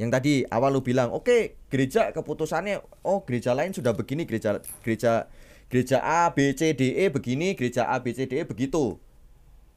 yang 0.00 0.08
tadi 0.08 0.48
awal 0.48 0.72
lu 0.72 0.80
bilang, 0.80 1.12
oke 1.12 1.60
gereja 1.68 2.08
keputusannya, 2.16 2.80
oh 3.04 3.20
gereja 3.28 3.52
lain 3.52 3.76
sudah 3.76 3.92
begini, 3.92 4.24
gereja 4.24 4.64
gereja 4.80 5.28
gereja 5.68 6.00
A, 6.00 6.32
B, 6.32 6.56
C, 6.56 6.72
D, 6.72 6.96
E 6.96 7.12
begini, 7.12 7.52
gereja 7.52 7.84
A, 7.92 8.00
B, 8.00 8.16
C, 8.16 8.24
D, 8.24 8.40
E 8.40 8.48
begitu, 8.48 8.96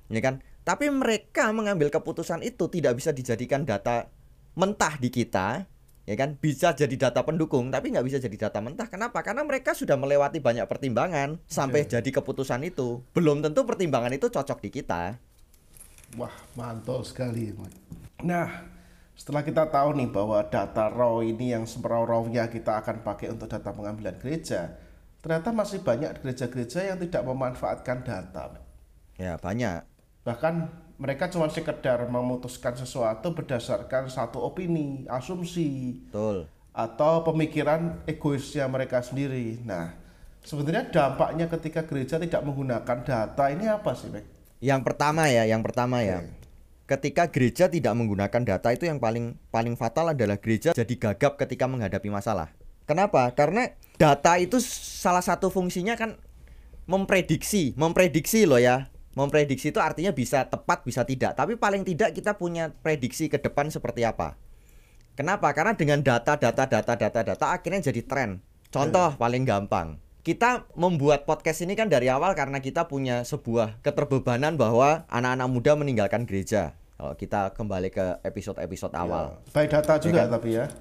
ya 0.07 0.23
kan? 0.23 0.39
Tapi 0.63 0.87
mereka 0.87 1.51
mengambil 1.51 1.91
keputusan 1.91 2.39
itu 2.39 2.71
tidak 2.71 2.95
bisa 2.95 3.11
dijadikan 3.11 3.67
data 3.67 4.07
mentah 4.55 4.95
di 4.95 5.11
kita, 5.11 5.67
ya 6.07 6.15
kan? 6.15 6.39
Bisa 6.39 6.71
jadi 6.71 6.95
data 6.95 7.21
pendukung, 7.27 7.69
tapi 7.69 7.91
nggak 7.91 8.07
bisa 8.07 8.17
jadi 8.17 8.47
data 8.47 8.63
mentah. 8.63 8.87
Kenapa? 8.87 9.21
Karena 9.21 9.43
mereka 9.43 9.75
sudah 9.75 9.99
melewati 9.99 10.39
banyak 10.39 10.65
pertimbangan 10.65 11.37
sampai 11.45 11.83
jadi 11.85 12.09
keputusan 12.09 12.63
itu. 12.63 13.03
Belum 13.11 13.43
tentu 13.43 13.67
pertimbangan 13.67 14.15
itu 14.15 14.31
cocok 14.31 14.63
di 14.63 14.69
kita. 14.71 15.19
Wah, 16.15 16.33
mantul 16.55 17.03
sekali. 17.03 17.53
Nah, 18.23 18.72
setelah 19.13 19.45
kita 19.45 19.69
tahu 19.69 19.93
nih 19.93 20.09
bahwa 20.09 20.41
data 20.49 20.89
raw 20.89 21.21
ini 21.21 21.53
yang 21.53 21.69
semeraw-rawnya 21.69 22.49
kita 22.49 22.81
akan 22.81 23.05
pakai 23.05 23.29
untuk 23.29 23.45
data 23.45 23.69
pengambilan 23.69 24.17
gereja, 24.17 24.73
ternyata 25.21 25.53
masih 25.53 25.85
banyak 25.85 26.17
gereja-gereja 26.19 26.93
yang 26.93 26.97
tidak 26.97 27.21
memanfaatkan 27.21 28.01
data. 28.01 28.57
Ya 29.15 29.37
banyak. 29.37 29.85
Bahkan 30.25 30.53
mereka 30.97 31.29
cuma 31.29 31.45
sekedar 31.49 32.09
memutuskan 32.09 32.73
sesuatu 32.73 33.37
berdasarkan 33.37 34.09
satu 34.09 34.41
opini, 34.41 35.05
asumsi, 35.05 36.01
Betul. 36.09 36.49
atau 36.73 37.21
pemikiran 37.21 38.01
egoisnya 38.09 38.65
mereka 38.65 39.05
sendiri. 39.05 39.61
Nah, 39.61 39.93
sebenarnya 40.41 40.89
dampaknya 40.89 41.45
ketika 41.53 41.85
gereja 41.85 42.17
tidak 42.17 42.41
menggunakan 42.41 42.97
data 43.05 43.45
ini 43.53 43.69
apa 43.69 43.93
sih, 43.93 44.09
Mek? 44.09 44.25
Yang 44.63 44.81
pertama 44.87 45.27
ya, 45.27 45.43
yang 45.43 45.59
pertama 45.59 46.01
ya. 46.01 46.23
Ketika 46.83 47.31
gereja 47.31 47.71
tidak 47.71 47.95
menggunakan 47.95 48.43
data 48.43 48.75
itu 48.75 48.83
yang 48.83 48.99
paling 48.99 49.39
paling 49.47 49.79
fatal 49.79 50.11
adalah 50.11 50.35
gereja 50.35 50.75
jadi 50.75 50.95
gagap 50.99 51.39
ketika 51.39 51.63
menghadapi 51.63 52.11
masalah. 52.11 52.51
Kenapa? 52.83 53.31
Karena 53.31 53.71
data 53.95 54.35
itu 54.35 54.59
salah 54.59 55.23
satu 55.23 55.47
fungsinya 55.47 55.95
kan 55.95 56.19
memprediksi, 56.83 57.71
memprediksi 57.79 58.43
loh 58.43 58.59
ya. 58.59 58.91
Memprediksi 59.13 59.69
itu 59.69 59.77
artinya 59.77 60.09
bisa 60.11 60.49
tepat, 60.49 60.83
bisa 60.83 61.05
tidak. 61.05 61.37
Tapi 61.37 61.55
paling 61.55 61.85
tidak 61.85 62.17
kita 62.17 62.35
punya 62.35 62.73
prediksi 62.81 63.29
ke 63.29 63.37
depan 63.39 63.69
seperti 63.69 64.03
apa. 64.03 64.35
Kenapa? 65.13 65.53
Karena 65.53 65.77
dengan 65.77 66.01
data, 66.01 66.35
data, 66.35 66.65
data, 66.65 66.93
data, 66.97 67.21
data 67.21 67.45
akhirnya 67.53 67.93
jadi 67.93 68.01
tren. 68.03 68.41
Contoh 68.73 69.13
paling 69.15 69.45
gampang. 69.45 70.01
Kita 70.23 70.63
membuat 70.79 71.27
podcast 71.27 71.67
ini 71.67 71.75
kan 71.75 71.91
dari 71.91 72.07
awal 72.07 72.31
karena 72.31 72.63
kita 72.63 72.87
punya 72.87 73.27
sebuah 73.27 73.83
keterbebanan 73.83 74.55
bahwa 74.55 75.03
anak-anak 75.11 75.47
muda 75.51 75.75
meninggalkan 75.75 76.23
gereja. 76.23 76.79
Kalau 76.95 77.11
kita 77.19 77.51
kembali 77.51 77.91
ke 77.91 78.23
episode-episode 78.23 78.95
awal. 78.95 79.35
Ya, 79.35 79.51
by 79.51 79.67
data 79.67 79.93
juga 79.99 80.23
kan? 80.23 80.39
tapi 80.39 80.55
ya. 80.55 80.71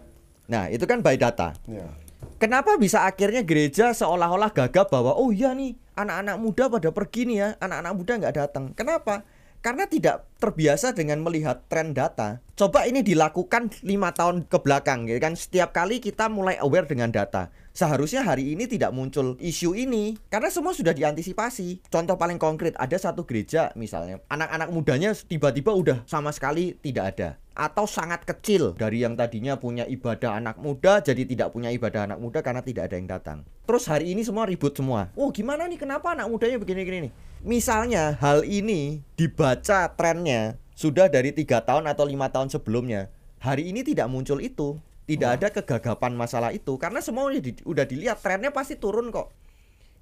Nah, 0.47 0.71
itu 0.71 0.87
kan 0.87 1.03
by 1.03 1.19
data. 1.19 1.59
Ya. 1.67 1.91
Kenapa 2.39 2.79
bisa 2.79 3.03
akhirnya 3.03 3.43
gereja 3.43 3.91
seolah-olah 3.91 4.55
gagap 4.55 4.95
bahwa 4.95 5.19
oh 5.19 5.35
iya 5.35 5.51
nih 5.59 5.75
anak-anak 5.99 6.37
muda 6.39 6.71
pada 6.71 6.89
pergi 6.95 7.27
nih 7.27 7.37
ya, 7.43 7.49
anak-anak 7.59 7.93
muda 7.99 8.13
nggak 8.23 8.35
datang. 8.39 8.65
Kenapa? 8.79 9.27
Karena 9.63 9.87
tidak 9.87 10.27
terbiasa 10.43 10.91
dengan 10.91 11.23
melihat 11.23 11.63
tren 11.71 11.95
data. 11.95 12.43
Coba 12.59 12.83
ini 12.83 13.07
dilakukan 13.07 13.71
lima 13.87 14.11
tahun 14.11 14.51
ke 14.51 14.59
belakang, 14.59 15.07
gitu 15.07 15.23
kan? 15.23 15.39
Setiap 15.39 15.71
kali 15.71 16.03
kita 16.03 16.27
mulai 16.27 16.59
aware 16.59 16.91
dengan 16.91 17.15
data. 17.15 17.55
Seharusnya 17.71 18.27
hari 18.27 18.59
ini 18.59 18.67
tidak 18.67 18.91
muncul 18.91 19.39
isu 19.39 19.79
ini 19.79 20.19
karena 20.29 20.51
semua 20.51 20.75
sudah 20.75 20.91
diantisipasi. 20.91 21.87
Contoh 21.89 22.19
paling 22.19 22.43
konkret 22.43 22.75
ada 22.75 22.99
satu 22.99 23.23
gereja 23.23 23.71
misalnya, 23.79 24.19
anak-anak 24.27 24.69
mudanya 24.75 25.15
tiba-tiba 25.15 25.71
udah 25.71 26.03
sama 26.11 26.35
sekali 26.35 26.75
tidak 26.83 27.17
ada 27.17 27.42
atau 27.53 27.85
sangat 27.85 28.25
kecil 28.25 28.73
dari 28.73 29.05
yang 29.05 29.13
tadinya 29.17 29.61
punya 29.61 29.85
ibadah 29.85 30.41
anak 30.41 30.57
muda 30.57 31.05
jadi 31.05 31.29
tidak 31.29 31.53
punya 31.53 31.69
ibadah 31.69 32.09
anak 32.09 32.19
muda 32.19 32.41
karena 32.41 32.65
tidak 32.65 32.89
ada 32.89 32.97
yang 32.97 33.09
datang. 33.09 33.39
Terus 33.69 33.85
hari 33.89 34.13
ini 34.13 34.25
semua 34.25 34.49
ribut 34.49 34.73
semua. 34.73 35.13
Oh 35.15 35.29
gimana 35.29 35.69
nih 35.69 35.77
kenapa 35.77 36.17
anak 36.17 36.33
mudanya 36.33 36.57
begini-gini 36.57 37.09
nih? 37.09 37.13
Misalnya 37.45 38.17
hal 38.23 38.47
ini 38.47 39.05
dibaca 39.19 39.93
trennya 39.93 40.57
sudah 40.73 41.07
dari 41.13 41.31
tiga 41.37 41.61
tahun 41.61 41.87
atau 41.91 42.09
lima 42.09 42.33
tahun 42.33 42.49
sebelumnya. 42.49 43.13
Hari 43.43 43.69
ini 43.75 43.83
tidak 43.83 44.07
muncul 44.07 44.39
itu, 44.39 44.79
tidak 45.05 45.31
ada 45.43 45.49
kegagapan 45.51 46.15
masalah 46.15 46.55
itu 46.55 46.79
karena 46.79 47.03
semua 47.03 47.27
udah, 47.27 47.43
di- 47.43 47.65
udah 47.67 47.85
dilihat 47.85 48.23
trennya 48.23 48.55
pasti 48.55 48.79
turun 48.79 49.11
kok. 49.11 49.35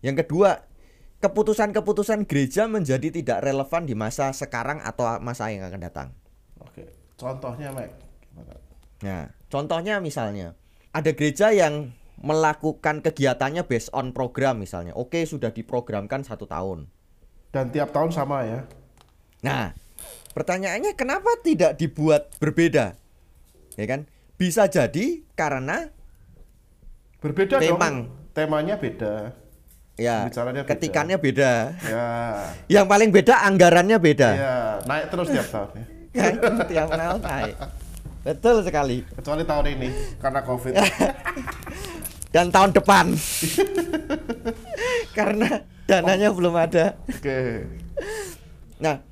Yang 0.04 0.24
kedua, 0.24 0.64
keputusan-keputusan 1.20 2.24
gereja 2.24 2.68
menjadi 2.68 3.08
tidak 3.12 3.44
relevan 3.44 3.84
di 3.84 3.96
masa 3.96 4.32
sekarang 4.32 4.80
atau 4.80 5.20
masa 5.20 5.52
yang 5.52 5.68
akan 5.68 5.80
datang. 5.80 6.08
Oke. 6.60 6.99
Contohnya. 7.20 7.68
Gimana? 7.68 8.54
Nah, 9.04 9.24
contohnya 9.52 10.00
misalnya 10.00 10.56
ada 10.90 11.10
gereja 11.12 11.52
yang 11.52 11.92
melakukan 12.20 13.00
kegiatannya 13.00 13.64
based 13.64 13.92
on 13.92 14.12
program 14.12 14.60
misalnya. 14.60 14.92
Oke, 14.96 15.24
sudah 15.24 15.52
diprogramkan 15.52 16.24
satu 16.24 16.44
tahun. 16.48 16.88
Dan 17.52 17.68
tiap 17.72 17.92
tahun 17.92 18.12
sama 18.12 18.44
ya. 18.44 18.60
Nah, 19.40 19.72
pertanyaannya 20.36 20.92
kenapa 20.96 21.40
tidak 21.40 21.80
dibuat 21.80 22.28
berbeda? 22.36 22.96
Ya 23.76 23.86
kan? 23.88 24.04
Bisa 24.36 24.68
jadi 24.68 25.24
karena 25.36 25.92
Berbeda 27.20 27.60
Memang. 27.60 28.08
dong. 28.08 28.32
Temanya 28.32 28.80
beda. 28.80 29.36
ya 30.00 30.24
Bicaranya 30.24 30.64
beda. 30.64 30.70
ketikannya 30.72 31.16
beda. 31.20 31.52
Ya. 31.84 32.06
Yang 32.72 32.86
paling 32.88 33.10
beda 33.12 33.44
anggarannya 33.44 33.98
beda. 34.00 34.30
Ya, 34.32 34.56
naik 34.88 35.12
terus 35.12 35.28
tiap 35.28 35.44
tahun 35.52 35.70
ya. 35.76 35.84
Tiap 36.12 36.88
tahun 36.90 37.20
naik. 37.22 37.54
Betul 38.20 38.56
sekali. 38.66 39.06
Kecuali 39.16 39.42
tahun 39.46 39.66
ini 39.78 39.88
karena 40.20 40.40
Covid. 40.44 40.72
Dan 42.34 42.52
tahun 42.54 42.70
depan. 42.76 43.10
karena 45.18 45.66
dananya 45.88 46.28
belum 46.30 46.54
ada. 46.54 46.94
Oke. 47.10 47.66
Nah, 48.78 49.02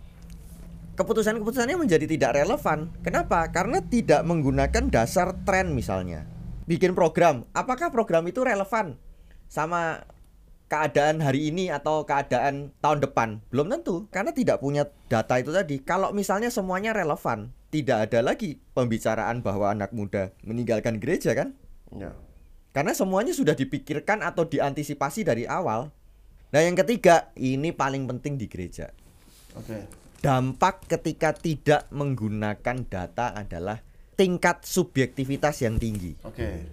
keputusan-keputusannya 0.95 1.75
menjadi 1.75 2.07
tidak 2.07 2.39
relevan. 2.39 2.95
Kenapa? 3.03 3.49
Karena 3.51 3.83
tidak 3.83 4.23
menggunakan 4.23 4.87
dasar 4.93 5.35
tren 5.43 5.75
misalnya. 5.75 6.29
Bikin 6.69 6.93
program, 6.93 7.49
apakah 7.57 7.89
program 7.91 8.29
itu 8.29 8.45
relevan 8.45 8.95
sama 9.49 10.05
keadaan 10.69 11.25
hari 11.25 11.49
ini 11.49 11.73
atau 11.73 12.05
keadaan 12.05 12.71
tahun 12.85 13.01
depan? 13.03 13.41
Belum 13.49 13.73
tentu, 13.73 14.07
karena 14.13 14.31
tidak 14.37 14.61
punya 14.61 14.87
data 15.09 15.41
itu 15.41 15.51
tadi. 15.51 15.81
Kalau 15.83 16.13
misalnya 16.13 16.53
semuanya 16.53 16.93
relevan, 16.93 17.51
tidak 17.73 18.09
ada 18.09 18.21
lagi 18.21 18.61
pembicaraan 18.77 19.41
bahwa 19.41 19.73
anak 19.73 19.91
muda 19.97 20.33
meninggalkan 20.45 21.01
gereja 21.01 21.33
kan? 21.33 21.57
Ya. 21.93 22.13
Karena 22.77 22.93
semuanya 22.93 23.33
sudah 23.33 23.57
dipikirkan 23.57 24.21
atau 24.21 24.45
diantisipasi 24.45 25.25
dari 25.25 25.49
awal. 25.49 25.89
Nah, 26.53 26.61
yang 26.65 26.77
ketiga, 26.77 27.33
ini 27.37 27.77
paling 27.77 28.09
penting 28.09 28.41
di 28.41 28.49
gereja 28.49 28.89
Oke. 29.53 29.85
dampak 30.25 30.89
ketika 30.89 31.37
tidak 31.37 31.85
menggunakan 31.93 32.89
data 32.89 33.37
adalah 33.37 33.85
tingkat 34.17 34.65
subjektivitas 34.65 35.61
yang 35.61 35.77
tinggi. 35.77 36.17
Oke. 36.25 36.65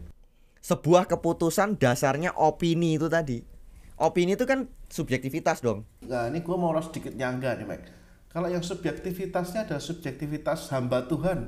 Sebuah 0.65 1.05
keputusan 1.05 1.77
dasarnya 1.77 2.33
opini 2.39 2.97
itu 2.97 3.05
tadi. 3.05 3.54
Opini 3.95 4.35
itu 4.35 4.43
kan 4.43 4.67
subjektivitas 4.91 5.63
dong. 5.63 5.87
Nah, 6.03 6.27
ini 6.27 6.43
gua 6.43 6.59
mau 6.59 6.75
harus 6.75 6.91
sedikit 6.91 7.15
nyangga 7.15 7.55
nih, 7.55 7.63
Mike. 7.67 7.87
Kalau 8.27 8.51
yang 8.51 8.59
subjektivitasnya 8.59 9.63
ada 9.63 9.79
subjektivitas 9.79 10.67
hamba 10.75 11.07
Tuhan 11.07 11.47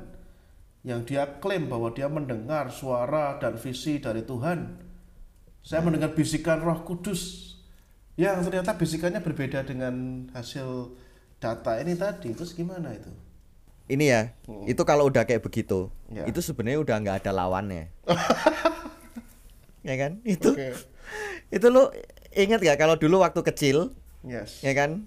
yang 0.80 1.04
dia 1.04 1.28
klaim 1.44 1.68
bahwa 1.68 1.92
dia 1.92 2.08
mendengar 2.08 2.72
suara 2.72 3.36
dan 3.36 3.60
visi 3.60 4.00
dari 4.00 4.24
Tuhan. 4.24 4.80
Saya 5.60 5.84
mendengar 5.84 6.16
bisikan 6.16 6.64
Roh 6.64 6.80
Kudus 6.88 7.52
yang 8.16 8.40
ternyata 8.40 8.72
bisikannya 8.80 9.20
berbeda 9.20 9.68
dengan 9.68 10.24
hasil 10.32 10.96
data 11.36 11.76
ini 11.76 11.92
tadi. 11.92 12.32
Terus 12.32 12.56
gimana 12.56 12.96
itu? 12.96 13.12
Ini 13.88 14.04
ya, 14.04 14.22
itu 14.68 14.82
kalau 14.84 15.08
udah 15.08 15.24
kayak 15.24 15.40
begitu, 15.44 15.88
Ya. 16.12 16.24
itu 16.28 16.40
sebenarnya 16.44 16.80
udah 16.80 16.96
nggak 17.04 17.16
ada 17.24 17.32
lawannya. 17.32 17.88
ya 19.88 19.94
kan? 19.96 20.20
Itu 20.24 20.52
Oke. 20.52 20.72
itu 21.48 21.66
lu 21.72 21.88
ingat 22.32 22.60
gak 22.60 22.78
kalau 22.78 22.96
dulu 22.96 23.20
waktu 23.20 23.40
kecil, 23.44 23.92
Yes. 24.24 24.60
ya 24.60 24.74
kan? 24.74 25.06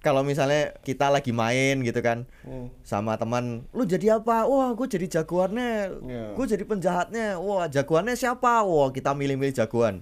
Kalau 0.00 0.24
misalnya 0.24 0.72
kita 0.80 1.12
lagi 1.12 1.28
main 1.28 1.84
gitu 1.84 2.00
kan, 2.00 2.24
Hmm. 2.40 2.72
sama 2.80 3.20
teman 3.20 3.68
lu 3.76 3.84
jadi 3.84 4.16
apa? 4.16 4.48
Wah 4.48 4.72
gue 4.72 4.88
jadi 4.88 5.20
jagoannya. 5.20 5.72
Ya. 6.08 6.24
gue 6.32 6.46
jadi 6.48 6.64
penjahatnya. 6.64 7.36
Wah 7.36 7.68
jagoannya 7.68 8.16
siapa? 8.16 8.64
Wah 8.64 8.88
kita 8.90 9.12
milih-milih 9.12 9.52
jagoan. 9.52 10.00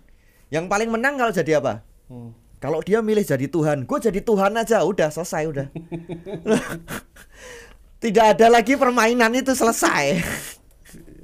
Yang 0.55 0.71
paling 0.71 0.89
menang 0.95 1.19
kalau 1.19 1.35
jadi 1.35 1.59
apa? 1.59 1.83
Hmm. 2.07 2.31
kalau 2.59 2.83
dia 2.83 2.99
milih 2.99 3.23
jadi 3.23 3.47
Tuhan 3.47 3.87
gue 3.87 3.99
jadi 3.99 4.21
Tuhan 4.23 4.55
aja. 4.55 4.87
Udah 4.87 5.11
selesai 5.11 5.51
udah. 5.51 5.67
Tidak 8.03 8.25
ada 8.39 8.47
lagi 8.47 8.79
permainan 8.79 9.35
itu 9.35 9.51
selesai. 9.55 10.05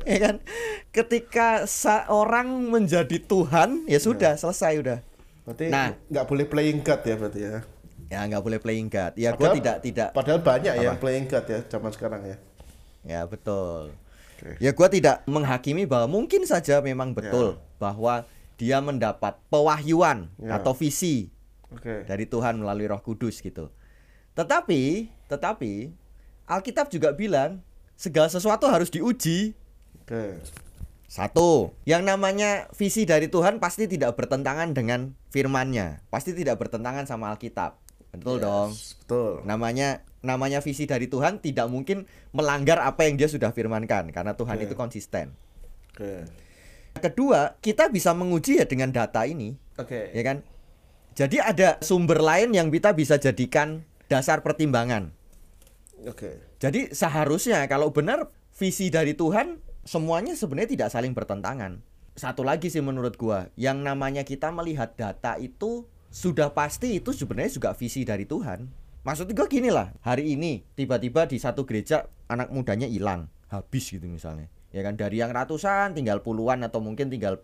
Ya 0.05 0.21
kan? 0.21 0.37
Ketika 0.93 1.65
seorang 1.65 2.69
menjadi 2.69 3.17
Tuhan 3.25 3.89
ya 3.89 3.97
sudah 3.97 4.37
selesai 4.37 4.77
udah 4.85 4.99
Berarti 5.45 5.69
Nah. 5.69 5.93
nggak 6.09 6.27
boleh 6.27 6.47
playing 6.47 6.81
God 6.81 7.01
ya 7.01 7.15
berarti 7.15 7.41
ya. 7.41 7.57
ya 8.05 8.21
nggak 8.25 8.43
boleh 8.43 8.59
playing 8.59 8.89
God 8.89 9.13
ya 9.15 9.31
gue 9.33 9.49
tidak 9.57 9.77
tidak 9.81 10.09
Padahal 10.13 10.41
banyak 10.41 10.73
Apa? 10.73 10.83
yang 10.83 10.97
playing 10.97 11.27
God 11.27 11.45
ya 11.45 11.59
zaman 11.67 11.91
sekarang 11.93 12.23
ya. 12.25 12.37
Ya 13.05 13.21
betul. 13.25 13.93
Oke. 14.35 14.57
Ya 14.59 14.73
gua 14.73 14.89
tidak 14.89 15.21
menghakimi 15.25 15.85
bahwa 15.85 16.09
mungkin 16.11 16.43
saja 16.45 16.81
memang 16.81 17.13
betul 17.13 17.61
bahwa 17.77 18.25
dia 18.57 18.81
mendapat 18.81 19.37
pewahyuan 19.49 20.33
Ya. 20.37 20.57
atau 20.57 20.73
visi 20.73 21.29
Oke. 21.69 22.05
dari 22.05 22.25
Tuhan 22.25 22.57
melalui 22.57 22.89
Roh 22.89 22.99
Kudus 22.99 23.39
gitu. 23.39 23.69
Tetapi, 24.33 25.07
tetapi 25.29 25.93
Alkitab 26.45 26.89
juga 26.89 27.13
bilang 27.13 27.63
segala 27.95 28.27
sesuatu 28.27 28.67
harus 28.67 28.91
diuji. 28.91 29.55
Oke. 30.03 30.41
Satu, 31.15 31.71
yang 31.87 32.03
namanya 32.03 32.67
visi 32.75 33.07
dari 33.07 33.31
Tuhan 33.31 33.63
pasti 33.63 33.87
tidak 33.87 34.19
bertentangan 34.19 34.75
dengan 34.75 35.15
firman-Nya, 35.31 36.03
pasti 36.11 36.35
tidak 36.35 36.59
bertentangan 36.59 37.07
sama 37.07 37.31
Alkitab. 37.31 37.79
Betul 38.11 38.43
dong. 38.43 38.75
Yes, 38.75 38.99
Betul. 38.99 39.47
namanya 39.47 40.03
namanya 40.27 40.59
visi 40.59 40.91
dari 40.91 41.07
Tuhan 41.07 41.39
tidak 41.39 41.71
mungkin 41.71 42.11
melanggar 42.35 42.83
apa 42.83 43.07
yang 43.07 43.15
dia 43.15 43.31
sudah 43.31 43.55
firmankan 43.55 44.11
karena 44.11 44.35
Tuhan 44.35 44.59
Oke. 44.59 44.65
itu 44.67 44.75
konsisten. 44.75 45.31
Oke. 45.95 46.27
Kedua, 46.99 47.63
kita 47.63 47.95
bisa 47.95 48.11
menguji 48.11 48.59
ya 48.59 48.67
dengan 48.67 48.91
data 48.91 49.23
ini, 49.23 49.55
Oke. 49.79 50.11
ya 50.11 50.23
kan? 50.27 50.43
Jadi 51.15 51.39
ada 51.39 51.79
sumber 51.79 52.19
lain 52.19 52.51
yang 52.59 52.75
kita 52.75 52.91
bisa 52.91 53.23
jadikan 53.23 53.87
dasar 54.11 54.43
pertimbangan. 54.43 55.15
Oke. 56.11 56.43
Jadi 56.59 56.91
seharusnya 56.91 57.63
kalau 57.71 57.95
benar 57.95 58.35
visi 58.51 58.91
dari 58.91 59.15
Tuhan 59.15 59.63
semuanya 59.85 60.33
sebenarnya 60.35 60.77
tidak 60.77 60.91
saling 60.91 61.13
bertentangan. 61.13 61.81
Satu 62.17 62.43
lagi 62.47 62.71
sih 62.71 62.81
menurut 62.81 63.15
gua, 63.21 63.51
yang 63.55 63.85
namanya 63.85 64.23
kita 64.25 64.51
melihat 64.51 64.97
data 64.97 65.37
itu 65.37 65.87
sudah 66.15 66.55
pasti 66.55 66.99
itu 67.03 67.11
sebenarnya 67.11 67.59
juga 67.59 67.71
visi 67.75 68.07
dari 68.07 68.25
Tuhan. 68.25 68.71
Maksud 69.05 69.31
gua 69.37 69.47
gini 69.51 69.69
lah, 69.69 69.93
hari 70.01 70.33
ini 70.33 70.65
tiba-tiba 70.79 71.29
di 71.29 71.37
satu 71.37 71.69
gereja 71.69 72.09
anak 72.31 72.49
mudanya 72.55 72.89
hilang, 72.89 73.29
habis 73.53 73.93
gitu 73.93 74.07
misalnya. 74.09 74.49
Ya 74.75 74.83
kan 74.83 74.99
dari 74.99 75.23
yang 75.23 75.31
ratusan 75.31 75.95
tinggal 75.95 76.25
puluhan 76.25 76.65
atau 76.67 76.83
mungkin 76.83 77.07
tinggal 77.07 77.43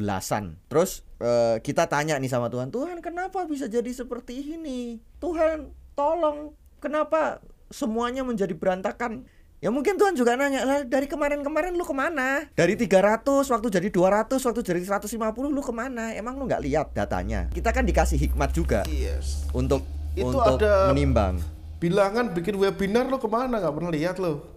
belasan. 0.00 0.56
Terus 0.72 1.04
eh, 1.20 1.60
kita 1.60 1.90
tanya 1.92 2.16
nih 2.16 2.30
sama 2.32 2.48
Tuhan, 2.48 2.72
Tuhan 2.72 3.04
kenapa 3.04 3.44
bisa 3.44 3.68
jadi 3.68 3.90
seperti 3.92 4.56
ini? 4.56 5.00
Tuhan 5.20 5.76
tolong, 5.92 6.56
kenapa 6.80 7.44
semuanya 7.68 8.24
menjadi 8.24 8.56
berantakan? 8.56 9.28
Ya 9.60 9.68
mungkin 9.68 10.00
Tuhan 10.00 10.16
juga 10.16 10.40
nanya, 10.40 10.64
lah 10.64 10.80
dari 10.82 11.04
kemarin-kemarin 11.04 11.76
lu 11.76 11.84
ke 11.84 11.92
mana? 11.92 12.48
Dari 12.56 12.80
300 12.80 13.20
waktu 13.44 13.68
jadi 13.68 13.92
200, 13.92 14.40
waktu 14.40 14.60
jadi 14.64 14.80
150 14.80 15.20
lu 15.46 15.60
ke 15.60 15.68
mana? 15.70 16.16
Emang 16.16 16.40
lu 16.40 16.48
nggak 16.48 16.64
lihat 16.64 16.86
datanya? 16.96 17.52
Kita 17.52 17.68
kan 17.68 17.84
dikasih 17.84 18.16
hikmat 18.18 18.56
juga 18.56 18.88
Yes. 18.88 19.44
untuk 19.52 19.84
Itu 20.16 20.32
untuk 20.32 20.56
ada- 20.56 20.88
menimbang. 20.88 21.44
Bilangan 21.76 22.32
bikin 22.32 22.56
webinar 22.56 23.04
lo 23.04 23.20
ke 23.20 23.28
mana? 23.28 23.60
Nggak 23.60 23.74
pernah 23.76 23.92
lihat 23.92 24.16
lo. 24.16 24.48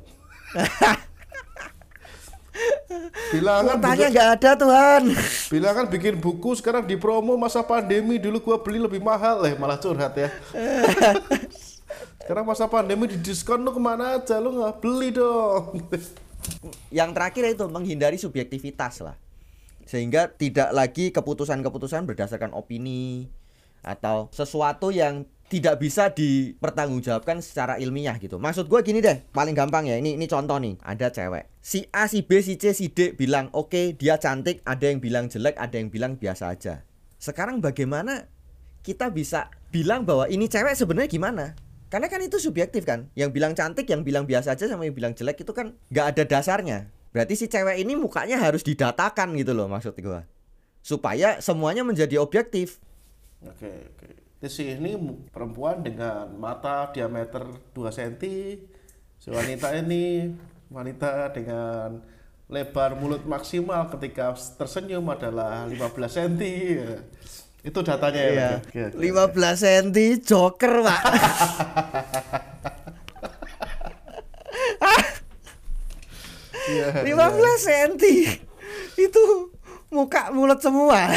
bilangan 3.34 3.76
buka- 3.82 4.08
nggak 4.08 4.30
ada 4.40 4.52
Tuhan. 4.56 5.04
bilangan 5.54 5.86
bikin 5.90 6.16
buku 6.16 6.56
sekarang 6.56 6.86
di 6.86 6.96
promo 6.96 7.36
masa 7.36 7.60
pandemi 7.60 8.16
dulu 8.16 8.40
gua 8.40 8.58
beli 8.58 8.80
lebih 8.80 9.02
mahal 9.02 9.44
eh 9.44 9.54
malah 9.54 9.76
curhat 9.76 10.16
ya. 10.16 10.30
sekarang 12.24 12.48
masa 12.48 12.72
pandemi 12.72 13.12
di 13.12 13.20
diskon 13.20 13.68
lo 13.68 13.76
ke 13.76 13.84
mana 13.84 14.16
aja 14.16 14.40
lo 14.40 14.56
nggak 14.56 14.80
beli 14.80 15.12
dong. 15.12 15.76
Yang 17.04 17.10
terakhir 17.20 17.44
itu 17.52 17.66
menghindari 17.68 18.16
subjektivitas 18.16 19.04
lah. 19.04 19.20
Sehingga 19.84 20.32
tidak 20.32 20.72
lagi 20.72 21.12
keputusan-keputusan 21.12 22.08
berdasarkan 22.08 22.56
opini 22.56 23.28
atau 23.84 24.32
sesuatu 24.32 24.96
yang 24.96 25.28
tidak 25.52 25.84
bisa 25.84 26.08
dipertanggungjawabkan 26.16 27.44
secara 27.44 27.76
ilmiah 27.76 28.16
gitu. 28.16 28.40
Maksud 28.40 28.72
gue 28.72 28.80
gini 28.80 29.04
deh, 29.04 29.20
paling 29.36 29.52
gampang 29.52 29.84
ya. 29.84 30.00
Ini 30.00 30.16
ini 30.16 30.24
contoh 30.24 30.56
nih, 30.56 30.80
ada 30.80 31.12
cewek. 31.12 31.52
Si 31.60 31.84
A, 31.92 32.08
si 32.08 32.24
B, 32.24 32.40
si 32.40 32.56
C, 32.56 32.72
si 32.72 32.88
D 32.88 33.12
bilang 33.12 33.52
oke 33.52 34.00
dia 34.00 34.16
cantik, 34.16 34.64
ada 34.64 34.88
yang 34.88 35.04
bilang 35.04 35.28
jelek, 35.28 35.60
ada 35.60 35.76
yang 35.76 35.92
bilang 35.92 36.16
biasa 36.16 36.56
aja. 36.56 36.88
Sekarang 37.20 37.60
bagaimana 37.60 38.32
kita 38.88 39.12
bisa 39.12 39.52
bilang 39.68 40.08
bahwa 40.08 40.32
ini 40.32 40.48
cewek 40.48 40.80
sebenarnya 40.80 41.12
gimana? 41.12 41.46
Karena 41.94 42.10
kan 42.10 42.26
itu 42.26 42.42
subjektif 42.42 42.90
kan. 42.90 43.14
Yang 43.14 43.38
bilang 43.38 43.54
cantik, 43.54 43.86
yang 43.86 44.02
bilang 44.02 44.26
biasa 44.26 44.58
aja 44.58 44.66
sama 44.66 44.90
yang 44.90 44.98
bilang 44.98 45.14
jelek 45.14 45.46
itu 45.46 45.54
kan 45.54 45.78
nggak 45.94 46.06
ada 46.18 46.24
dasarnya. 46.26 46.90
Berarti 47.14 47.38
si 47.38 47.46
cewek 47.46 47.78
ini 47.78 47.94
mukanya 47.94 48.42
harus 48.42 48.66
didatakan 48.66 49.30
gitu 49.38 49.54
loh 49.54 49.70
maksud 49.70 49.94
gua. 50.02 50.26
Supaya 50.82 51.38
semuanya 51.38 51.86
menjadi 51.86 52.18
objektif. 52.18 52.82
Oke, 53.46 53.94
oke. 53.94 54.10
Di 54.42 54.50
sini 54.50 54.98
mu- 54.98 55.22
perempuan 55.30 55.86
dengan 55.86 56.34
mata 56.34 56.90
diameter 56.90 57.46
2 57.78 57.94
cm. 57.94 58.18
Si 59.22 59.30
wanita 59.30 59.78
ini 59.78 60.34
wanita 60.74 61.30
dengan 61.30 62.02
lebar 62.50 62.98
mulut 62.98 63.22
maksimal 63.30 63.94
ketika 63.94 64.34
tersenyum 64.34 65.06
adalah 65.14 65.70
15 65.70 66.10
cm. 66.10 66.42
Itu 67.64 67.80
datanya 67.80 68.22
ya. 68.22 68.50
Iya. 68.76 68.92
Ya? 68.92 69.26
belas 69.32 69.64
senti 69.64 70.20
15 70.20 70.20
cm 70.20 70.28
joker, 70.28 70.74
Pak. 70.84 71.02
Iya, 76.68 76.86
iya. 77.00 77.02
Lima 77.08 77.32
belas 77.32 77.64
senti 77.64 78.28
itu 79.00 79.24
muka 79.88 80.28
mulut 80.36 80.60
semua. 80.60 81.16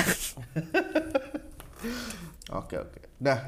oke 2.54 2.76
oke. 2.78 3.00
Nah, 3.18 3.38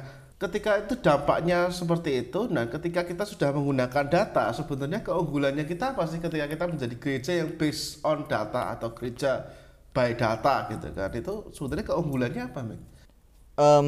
ketika 0.43 0.83
itu 0.83 0.99
dampaknya 0.99 1.71
seperti 1.71 2.27
itu, 2.27 2.51
nah 2.51 2.67
ketika 2.67 3.07
kita 3.07 3.23
sudah 3.23 3.55
menggunakan 3.55 4.11
data, 4.11 4.51
sebetulnya 4.51 5.07
keunggulannya 5.07 5.69
kita 5.71 5.95
pasti 5.95 6.19
ketika 6.19 6.51
kita 6.51 6.65
menjadi 6.67 6.95
gereja 6.99 7.33
yang 7.47 7.55
based 7.55 8.03
on 8.03 8.27
data 8.27 8.75
atau 8.75 8.91
gereja 8.91 9.47
by 9.92 10.14
data 10.14 10.68
gitu 10.72 10.88
kan. 10.92 11.11
Itu 11.12 11.35
sebenarnya 11.53 11.87
keunggulannya 11.88 12.42
apa, 12.48 12.61
Mik? 12.64 12.81
Em, 13.59 13.87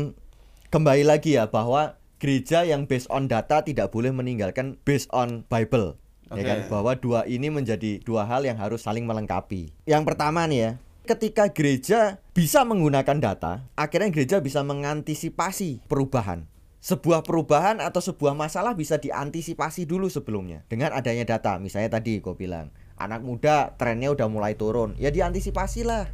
kembali 0.73 1.05
lagi 1.07 1.39
ya 1.39 1.47
bahwa 1.47 2.01
gereja 2.21 2.69
yang 2.69 2.85
based 2.85 3.09
on 3.09 3.27
data 3.27 3.65
tidak 3.65 3.91
boleh 3.91 4.13
meninggalkan 4.13 4.77
based 4.85 5.09
on 5.11 5.49
Bible. 5.49 5.97
Ya 6.31 6.39
Oke. 6.39 6.47
kan 6.47 6.59
bahwa 6.71 6.93
dua 6.95 7.21
ini 7.27 7.51
menjadi 7.51 7.99
dua 8.07 8.23
hal 8.23 8.47
yang 8.47 8.55
harus 8.55 8.87
saling 8.87 9.03
melengkapi. 9.03 9.75
Yang 9.83 10.03
pertama 10.07 10.47
nih 10.47 10.59
ya, 10.63 10.71
ketika 11.03 11.51
gereja 11.51 12.23
bisa 12.31 12.63
menggunakan 12.63 13.19
data, 13.19 13.67
akhirnya 13.75 14.15
gereja 14.15 14.39
bisa 14.39 14.63
mengantisipasi 14.63 15.83
perubahan. 15.91 16.47
Sebuah 16.81 17.27
perubahan 17.27 17.83
atau 17.83 18.01
sebuah 18.01 18.33
masalah 18.33 18.73
bisa 18.73 18.97
diantisipasi 18.97 19.85
dulu 19.85 20.09
sebelumnya 20.09 20.65
dengan 20.71 20.95
adanya 20.97 21.27
data. 21.27 21.59
Misalnya 21.59 21.99
tadi 21.99 22.23
gue 22.23 22.33
bilang, 22.39 22.71
anak 23.01 23.25
muda 23.25 23.73
trennya 23.81 24.13
udah 24.13 24.29
mulai 24.29 24.53
turun, 24.55 24.93
ya 25.01 25.09
diantisipasi 25.09 25.89
lah. 25.89 26.13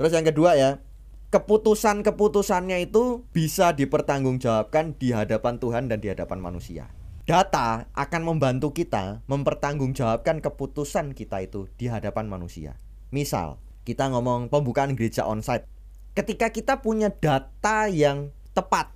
Terus 0.00 0.12
yang 0.16 0.24
kedua 0.24 0.56
ya, 0.56 0.80
keputusan-keputusannya 1.28 2.88
itu 2.88 3.28
bisa 3.36 3.76
dipertanggungjawabkan 3.76 4.96
di 4.96 5.12
hadapan 5.12 5.60
Tuhan 5.60 5.92
dan 5.92 6.00
di 6.00 6.08
hadapan 6.08 6.40
manusia. 6.40 6.88
Data 7.28 7.90
akan 7.92 8.22
membantu 8.22 8.72
kita 8.72 9.20
mempertanggungjawabkan 9.28 10.40
keputusan 10.40 11.12
kita 11.12 11.44
itu 11.44 11.68
di 11.76 11.92
hadapan 11.92 12.30
manusia. 12.30 12.80
Misal, 13.12 13.60
kita 13.84 14.08
ngomong 14.08 14.48
pembukaan 14.48 14.96
gereja 14.96 15.28
onsite. 15.28 15.68
Ketika 16.16 16.48
kita 16.48 16.80
punya 16.80 17.12
data 17.12 17.92
yang 17.92 18.32
tepat 18.56 18.88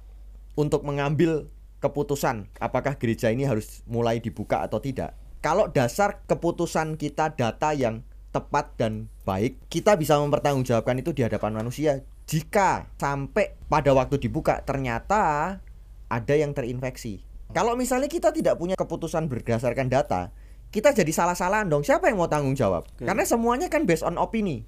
untuk 0.56 0.88
mengambil 0.88 1.52
keputusan 1.80 2.46
apakah 2.60 2.94
gereja 3.00 3.32
ini 3.32 3.48
harus 3.48 3.80
mulai 3.88 4.20
dibuka 4.20 4.60
atau 4.62 4.78
tidak. 4.78 5.16
Kalau 5.40 5.72
dasar 5.72 6.20
keputusan 6.28 7.00
kita 7.00 7.32
data 7.32 7.72
yang 7.72 8.04
tepat 8.28 8.76
dan 8.76 9.08
baik, 9.24 9.56
kita 9.72 9.96
bisa 9.96 10.20
mempertanggungjawabkan 10.20 11.00
itu 11.00 11.16
di 11.16 11.24
hadapan 11.24 11.56
manusia. 11.56 12.04
Jika 12.28 12.86
sampai 13.00 13.56
pada 13.66 13.90
waktu 13.96 14.20
dibuka 14.20 14.60
ternyata 14.62 15.56
ada 16.12 16.34
yang 16.36 16.52
terinfeksi. 16.52 17.24
Kalau 17.50 17.74
misalnya 17.74 18.06
kita 18.06 18.30
tidak 18.30 18.60
punya 18.60 18.78
keputusan 18.78 19.26
berdasarkan 19.26 19.90
data, 19.90 20.30
kita 20.70 20.94
jadi 20.94 21.10
salah-salahan 21.10 21.66
dong. 21.66 21.82
Siapa 21.82 22.06
yang 22.06 22.22
mau 22.22 22.30
tanggung 22.30 22.54
jawab? 22.54 22.86
Karena 23.00 23.26
semuanya 23.26 23.66
kan 23.66 23.88
based 23.88 24.06
on 24.06 24.14
opini. 24.20 24.62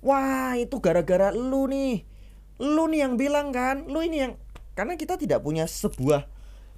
Wah, 0.00 0.56
itu 0.56 0.80
gara-gara 0.80 1.28
lu 1.34 1.68
nih. 1.68 2.08
Lu 2.56 2.88
nih 2.88 3.04
yang 3.04 3.20
bilang 3.20 3.52
kan, 3.52 3.84
lu 3.84 4.00
ini 4.00 4.24
yang 4.24 4.32
karena 4.72 4.96
kita 4.96 5.20
tidak 5.20 5.44
punya 5.44 5.68
sebuah 5.68 6.31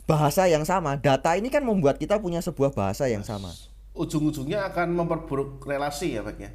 bahasa 0.04 0.48
yang 0.48 0.64
sama. 0.64 0.96
Data 1.00 1.36
ini 1.36 1.48
kan 1.48 1.64
membuat 1.64 1.96
kita 1.96 2.20
punya 2.20 2.44
sebuah 2.44 2.76
bahasa 2.76 3.08
yang 3.08 3.24
sama. 3.24 3.52
Ujung-ujungnya 3.94 4.68
akan 4.72 4.92
memperburuk 4.92 5.62
relasi 5.64 6.18
ya, 6.18 6.22
Mik 6.24 6.38
ya. 6.40 6.50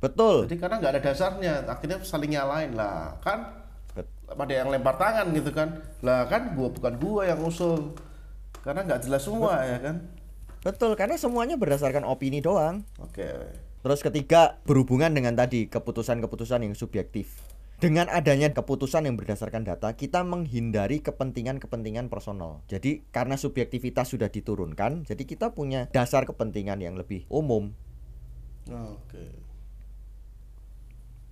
Betul. 0.00 0.48
Jadi 0.48 0.56
karena 0.60 0.76
nggak 0.80 0.92
ada 0.92 1.02
dasarnya, 1.02 1.54
akhirnya 1.64 1.98
saling 2.04 2.32
nyalain 2.32 2.72
lah. 2.76 3.16
Kan 3.24 3.64
pada 4.26 4.52
yang 4.52 4.68
lempar 4.68 4.98
tangan 4.98 5.30
gitu 5.32 5.50
kan. 5.54 5.80
Lah 6.02 6.28
kan 6.28 6.52
gua 6.52 6.68
bukan 6.68 6.94
gua 7.00 7.22
yang 7.28 7.40
usul. 7.44 7.96
Karena 8.60 8.82
nggak 8.82 9.06
jelas 9.06 9.22
semua 9.24 9.62
ya 9.62 9.78
kan. 9.78 9.96
Betul, 10.66 10.98
karena 10.98 11.14
semuanya 11.14 11.54
berdasarkan 11.54 12.02
opini 12.02 12.42
doang. 12.42 12.82
Oke. 12.98 13.30
Terus 13.86 14.02
ketiga, 14.02 14.58
berhubungan 14.66 15.14
dengan 15.14 15.38
tadi 15.38 15.70
keputusan-keputusan 15.70 16.66
yang 16.66 16.74
subjektif. 16.74 17.30
Dengan 17.76 18.08
adanya 18.08 18.48
keputusan 18.56 19.04
yang 19.04 19.20
berdasarkan 19.20 19.68
data, 19.68 19.92
kita 19.92 20.24
menghindari 20.24 21.04
kepentingan-kepentingan 21.04 22.08
personal. 22.08 22.64
Jadi 22.72 23.04
karena 23.12 23.36
subjektivitas 23.36 24.16
sudah 24.16 24.32
diturunkan, 24.32 25.04
jadi 25.04 25.22
kita 25.28 25.52
punya 25.52 25.84
dasar 25.92 26.24
kepentingan 26.24 26.80
yang 26.80 26.96
lebih 26.96 27.28
umum. 27.28 27.76
Oke. 28.72 29.28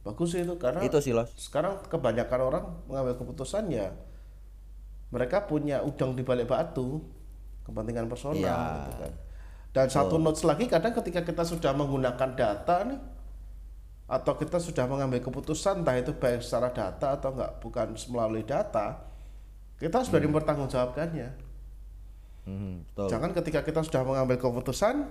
Bagus 0.05 0.37
sih 0.37 0.45
itu 0.45 0.61
karena 0.61 0.85
Itu 0.85 1.01
sih, 1.01 1.17
Los. 1.17 1.33
sekarang 1.33 1.81
kebanyakan 1.89 2.41
orang 2.45 2.65
mengambil 2.93 3.17
keputusan 3.25 3.73
ya 3.73 3.89
mereka 5.09 5.49
punya 5.49 5.81
udang 5.81 6.13
di 6.13 6.21
balik 6.21 6.53
batu 6.53 7.01
kepentingan 7.65 8.13
personal 8.13 8.37
Iya. 8.37 8.53
gitu 8.85 8.93
kan. 9.01 9.13
Dan 9.73 9.87
satu 9.89 10.21
notes 10.21 10.45
lagi 10.45 10.69
kadang 10.69 10.93
ketika 10.93 11.25
kita 11.25 11.43
sudah 11.43 11.73
menggunakan 11.73 12.31
data 12.37 12.85
nih 12.85 13.01
atau 14.05 14.37
kita 14.37 14.61
sudah 14.61 14.85
mengambil 14.85 15.25
keputusan 15.25 15.81
entah 15.81 15.97
itu 15.97 16.13
baik 16.13 16.45
secara 16.45 16.69
data 16.69 17.17
atau 17.17 17.33
enggak 17.33 17.53
bukan 17.65 17.97
melalui 18.13 18.45
data 18.45 19.01
kita 19.81 20.07
sudah 20.07 20.21
dipertanggungjawabkannya. 20.23 21.29
Hmm, 22.45 22.85
betul. 22.85 23.09
Jangan 23.09 23.31
ketika 23.33 23.61
kita 23.65 23.81
sudah 23.81 24.03
mengambil 24.05 24.37
keputusan 24.37 25.09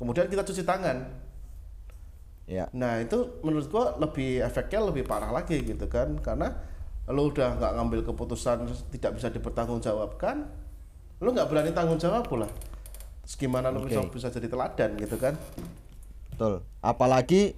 kemudian 0.00 0.26
kita 0.32 0.42
cuci 0.42 0.64
tangan. 0.64 1.06
Ya. 2.48 2.70
Nah 2.72 3.02
itu 3.02 3.40
menurut 3.44 3.66
gua 3.68 3.98
lebih 4.00 4.40
efeknya 4.40 4.80
lebih 4.80 5.04
parah 5.04 5.30
lagi 5.30 5.60
gitu 5.60 5.84
kan 5.90 6.16
karena 6.22 6.56
lo 7.06 7.30
udah 7.30 7.54
nggak 7.58 7.72
ngambil 7.78 8.00
keputusan 8.02 8.66
tidak 8.90 9.20
bisa 9.20 9.30
dipertanggungjawabkan, 9.30 10.42
lo 11.22 11.28
nggak 11.30 11.46
berani 11.46 11.70
tanggung 11.70 12.00
jawab 12.00 12.26
pula. 12.26 12.50
Terus 13.22 13.34
gimana 13.38 13.70
lo 13.70 13.82
Oke. 13.82 13.94
bisa 13.94 14.00
bisa 14.10 14.28
jadi 14.30 14.50
teladan 14.50 14.90
gitu 14.98 15.16
kan? 15.18 15.34
Betul. 16.34 16.66
Apalagi 16.82 17.54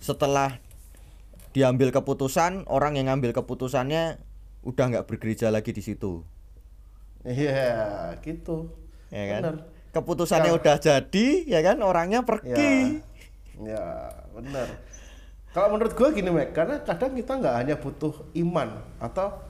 setelah 0.00 0.58
diambil 1.52 1.88
keputusan, 1.88 2.68
orang 2.68 3.00
yang 3.00 3.08
ngambil 3.08 3.32
keputusannya 3.32 4.20
udah 4.66 4.84
nggak 4.92 5.06
bergereja 5.08 5.48
lagi 5.48 5.72
di 5.72 5.80
situ. 5.80 6.20
Iya 7.24 8.14
gitu. 8.22 8.70
Ya 9.10 9.24
kan? 9.36 9.40
Bener. 9.42 9.56
Keputusannya 9.90 10.52
Ya. 10.52 10.58
udah 10.60 10.76
jadi, 10.76 11.26
ya 11.48 11.60
kan? 11.64 11.80
Orangnya 11.80 12.20
pergi. 12.22 13.00
Ya, 13.64 13.72
ya 13.72 13.84
benar. 14.36 14.68
Kalau 15.56 15.72
menurut 15.72 15.96
gue 15.96 16.08
gini, 16.12 16.28
Mek, 16.28 16.52
karena 16.52 16.84
kadang 16.84 17.16
kita 17.16 17.32
nggak 17.40 17.54
hanya 17.56 17.74
butuh 17.80 18.12
iman 18.36 18.76
atau 19.00 19.40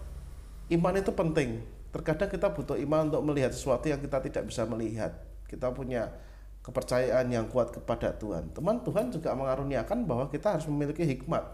iman 0.70 0.94
itu 0.94 1.10
penting. 1.10 1.66
Terkadang 1.90 2.30
kita 2.30 2.54
butuh 2.54 2.78
iman 2.78 3.10
untuk 3.10 3.26
melihat 3.26 3.50
sesuatu 3.50 3.90
yang 3.90 3.98
kita 3.98 4.22
tidak 4.22 4.46
bisa 4.46 4.62
melihat. 4.70 5.18
Kita 5.50 5.74
punya 5.74 6.14
kepercayaan 6.66 7.30
yang 7.30 7.46
kuat 7.46 7.70
kepada 7.70 8.10
Tuhan. 8.18 8.50
Teman 8.50 8.82
Tuhan 8.82 9.14
juga 9.14 9.38
mengaruniakan 9.38 10.02
bahwa 10.02 10.26
kita 10.26 10.58
harus 10.58 10.66
memiliki 10.66 11.06
hikmat. 11.06 11.46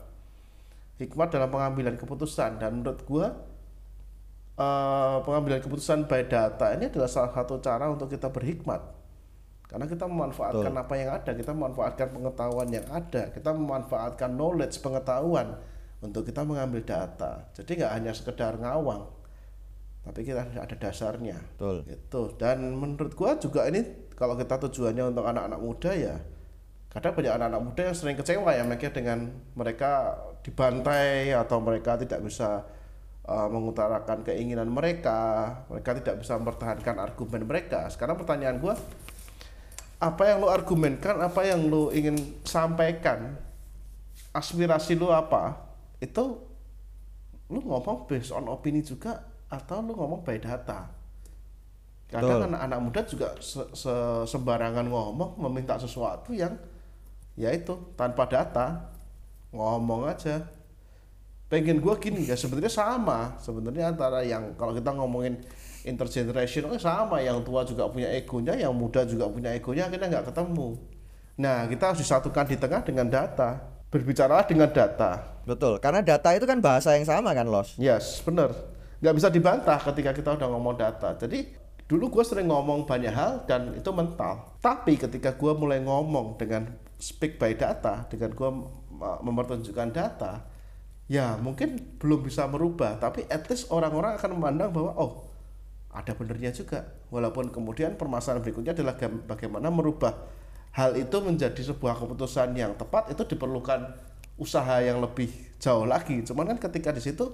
Hikmat 0.97 1.29
dalam 1.29 1.53
pengambilan 1.53 2.01
keputusan 2.01 2.57
dan 2.57 2.81
menurut 2.81 3.05
gue 3.05 3.27
eh, 4.57 5.17
pengambilan 5.21 5.61
keputusan 5.61 6.09
by 6.09 6.25
data 6.25 6.73
ini 6.73 6.89
adalah 6.89 7.11
salah 7.13 7.33
satu 7.37 7.61
cara 7.61 7.93
untuk 7.93 8.09
kita 8.09 8.33
berhikmat 8.33 9.03
karena 9.73 9.89
kita 9.89 10.05
memanfaatkan 10.05 10.75
apa 10.77 10.95
yang 11.01 11.11
ada 11.17 11.33
kita 11.33 11.57
memanfaatkan 11.57 12.09
pengetahuan 12.13 12.69
yang 12.69 12.85
ada 12.93 13.33
kita 13.33 13.57
memanfaatkan 13.57 14.31
knowledge 14.37 14.77
pengetahuan 14.85 15.57
untuk 16.05 16.29
kita 16.29 16.45
mengambil 16.45 16.85
data 16.85 17.49
jadi 17.57 17.81
nggak 17.81 17.93
hanya 17.97 18.13
sekedar 18.13 18.61
ngawang 18.61 19.09
tapi 20.05 20.29
kita 20.29 20.45
ada 20.45 20.77
dasarnya 20.77 21.41
Betul. 21.57 21.89
itu 21.89 22.23
dan 22.37 22.77
menurut 22.77 23.17
gua 23.17 23.41
juga 23.41 23.65
ini 23.65 23.81
kalau 24.23 24.39
kita 24.39 24.55
tujuannya 24.55 25.11
untuk 25.11 25.27
anak-anak 25.27 25.59
muda 25.59 25.91
ya 25.91 26.15
kadang 26.95 27.19
banyak 27.19 27.35
anak-anak 27.35 27.63
muda 27.67 27.83
yang 27.91 27.97
sering 27.99 28.15
kecewa 28.15 28.55
ya 28.55 28.63
mereka 28.63 28.95
dengan 28.95 29.19
mereka 29.59 29.91
dibantai 30.47 31.35
atau 31.35 31.59
mereka 31.59 31.99
tidak 31.99 32.23
bisa 32.23 32.63
uh, 33.27 33.49
mengutarakan 33.51 34.23
keinginan 34.23 34.71
mereka 34.71 35.51
mereka 35.67 35.99
tidak 35.99 36.23
bisa 36.23 36.39
mempertahankan 36.39 37.03
argumen 37.03 37.43
mereka. 37.51 37.91
Sekarang 37.91 38.15
pertanyaan 38.15 38.63
gua 38.63 38.79
apa 39.99 40.23
yang 40.31 40.39
lo 40.39 40.53
argumenkan 40.55 41.19
apa 41.19 41.43
yang 41.43 41.67
lo 41.67 41.91
ingin 41.91 42.15
sampaikan 42.47 43.35
aspirasi 44.31 44.95
lo 44.95 45.11
apa? 45.11 45.59
Itu 45.99 46.47
lu 47.51 47.59
ngomong 47.59 48.07
based 48.07 48.31
on 48.31 48.47
opini 48.47 48.87
juga 48.87 49.27
atau 49.51 49.83
lu 49.83 49.99
ngomong 49.99 50.23
by 50.23 50.39
data 50.39 51.02
kadang 52.13 52.53
anak-anak 52.53 52.79
muda 52.85 53.01
juga 53.09 53.29
se- 53.41 53.73
se- 53.73 54.25
sembarangan 54.29 54.85
ngomong 54.85 55.41
meminta 55.49 55.81
sesuatu 55.81 56.37
yang 56.37 56.53
ya 57.35 57.49
itu 57.51 57.73
tanpa 57.97 58.29
data 58.29 58.93
ngomong 59.51 60.13
aja 60.13 60.45
pengen 61.49 61.81
gua 61.81 61.97
gini 61.97 62.29
ya 62.29 62.37
sebenarnya 62.37 62.73
sama 62.73 63.41
sebenarnya 63.41 63.93
antara 63.93 64.21
yang 64.21 64.53
kalau 64.61 64.77
kita 64.77 64.93
ngomongin 64.93 65.41
intergenerational 65.89 66.77
sama 66.77 67.25
yang 67.25 67.41
tua 67.41 67.65
juga 67.65 67.89
punya 67.89 68.13
egonya 68.13 68.55
yang 68.55 68.77
muda 68.77 69.09
juga 69.09 69.27
punya 69.33 69.53
egonya 69.57 69.89
akhirnya 69.89 70.09
nggak 70.13 70.27
ketemu 70.33 70.69
nah 71.41 71.65
kita 71.65 71.93
harus 71.93 72.01
disatukan 72.05 72.45
di 72.45 72.57
tengah 72.61 72.81
dengan 72.85 73.09
data 73.09 73.57
berbicara 73.89 74.45
dengan 74.45 74.69
data 74.69 75.33
Betul. 75.43 75.83
Karena 75.83 76.01
data 76.03 76.31
itu 76.35 76.47
kan 76.47 76.63
bahasa 76.63 76.95
yang 76.95 77.07
sama 77.07 77.35
kan, 77.35 77.47
Los? 77.51 77.75
Yes, 77.79 78.23
benar. 78.23 78.55
Nggak 79.03 79.15
bisa 79.19 79.29
dibantah 79.31 79.79
ketika 79.91 80.11
kita 80.15 80.31
udah 80.39 80.49
ngomong 80.55 80.79
data. 80.79 81.19
Jadi 81.19 81.51
dulu 81.93 82.09
gue 82.09 82.25
sering 82.25 82.49
ngomong 82.49 82.89
banyak 82.89 83.13
hal 83.13 83.45
dan 83.45 83.77
itu 83.77 83.93
mental. 83.93 84.57
Tapi 84.65 84.97
ketika 84.97 85.37
gue 85.37 85.53
mulai 85.53 85.85
ngomong 85.85 86.41
dengan 86.41 86.73
speak 86.97 87.37
by 87.37 87.53
data 87.53 88.09
dengan 88.09 88.33
gue 88.33 88.51
mempertunjukkan 89.21 89.93
data 89.93 90.49
ya 91.05 91.37
mungkin 91.37 92.01
belum 92.01 92.25
bisa 92.25 92.49
merubah. 92.49 92.97
Tapi 92.97 93.29
at 93.29 93.45
least 93.53 93.69
orang-orang 93.69 94.17
akan 94.17 94.41
memandang 94.41 94.73
bahwa 94.73 94.97
oh 94.97 95.13
ada 95.93 96.17
benernya 96.17 96.49
juga. 96.57 96.89
Walaupun 97.13 97.53
kemudian 97.53 98.01
permasalahan 98.01 98.41
berikutnya 98.41 98.73
adalah 98.73 98.97
bagaimana 99.29 99.69
merubah 99.69 100.17
hal 100.73 100.97
itu 100.97 101.21
menjadi 101.21 101.61
sebuah 101.61 102.01
keputusan 102.01 102.57
yang 102.57 102.73
tepat 102.81 103.13
itu 103.13 103.37
diperlukan 103.37 103.93
usaha 104.41 104.81
yang 104.81 105.05
lebih 105.05 105.29
jauh 105.61 105.85
lagi. 105.85 106.25
Cuman 106.25 106.57
kan 106.57 106.59
ketika 106.73 106.89
di 106.97 107.05
situ 107.05 107.29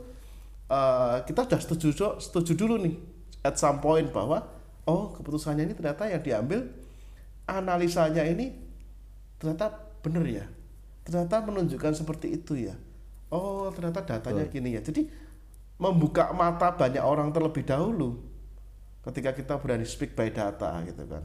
uh, 0.67 1.23
kita 1.23 1.47
sudah 1.47 1.61
setuju 1.63 1.91
setuju 2.19 2.53
dulu 2.59 2.75
nih 2.83 3.18
at 3.43 3.55
some 3.57 3.79
point 3.79 4.11
bahwa 4.11 4.47
oh 4.89 5.15
keputusannya 5.15 5.69
ini 5.69 5.75
ternyata 5.77 6.09
yang 6.09 6.23
diambil 6.25 6.61
analisanya 7.49 8.25
ini 8.25 8.53
ternyata 9.41 9.73
benar 10.03 10.25
ya. 10.27 10.47
Ternyata 11.07 11.41
menunjukkan 11.41 11.93
seperti 11.97 12.37
itu 12.37 12.69
ya. 12.69 12.77
Oh 13.33 13.73
ternyata 13.73 14.05
datanya 14.05 14.45
oh. 14.45 14.51
gini 14.51 14.77
ya. 14.77 14.81
Jadi 14.85 15.09
membuka 15.79 16.35
mata 16.35 16.75
banyak 16.75 17.01
orang 17.01 17.31
terlebih 17.31 17.65
dahulu 17.65 18.19
ketika 19.09 19.33
kita 19.33 19.55
berani 19.57 19.87
speak 19.87 20.13
by 20.13 20.29
data 20.29 20.83
gitu 20.85 21.07
kan. 21.07 21.25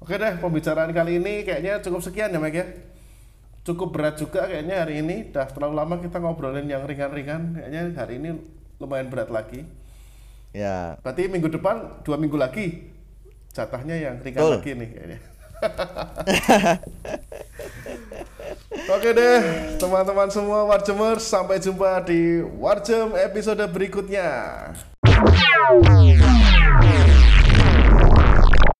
Oke 0.00 0.16
deh 0.16 0.40
pembicaraan 0.40 0.92
kali 0.92 1.20
ini 1.20 1.44
kayaknya 1.44 1.80
cukup 1.84 2.00
sekian 2.00 2.32
ya 2.32 2.40
Mike 2.40 2.56
ya. 2.56 2.66
Cukup 3.64 3.96
berat 3.96 4.20
juga 4.20 4.44
kayaknya 4.44 4.84
hari 4.84 5.00
ini. 5.00 5.32
Dah 5.32 5.48
terlalu 5.48 5.74
lama 5.80 5.96
kita 5.96 6.20
ngobrolin 6.20 6.68
yang 6.68 6.84
ringan-ringan. 6.84 7.56
Kayaknya 7.56 7.80
hari 7.96 8.20
ini 8.20 8.30
lumayan 8.76 9.08
berat 9.08 9.32
lagi 9.32 9.64
ya 10.54 10.94
berarti 11.02 11.26
minggu 11.26 11.50
depan 11.50 12.06
dua 12.06 12.14
minggu 12.14 12.38
lagi 12.38 12.94
jatahnya 13.50 13.98
yang 13.98 14.22
ringan 14.22 14.38
Betul. 14.38 14.54
lagi 14.54 14.70
nih 14.78 14.88
kayaknya 14.94 15.18
Oke 18.84 19.16
deh, 19.16 19.40
teman-teman 19.80 20.28
semua 20.28 20.68
Warjemers, 20.68 21.24
sampai 21.24 21.56
jumpa 21.56 22.04
di 22.04 22.44
Warjem 22.44 23.16
episode 23.16 23.64
berikutnya. 23.72 24.28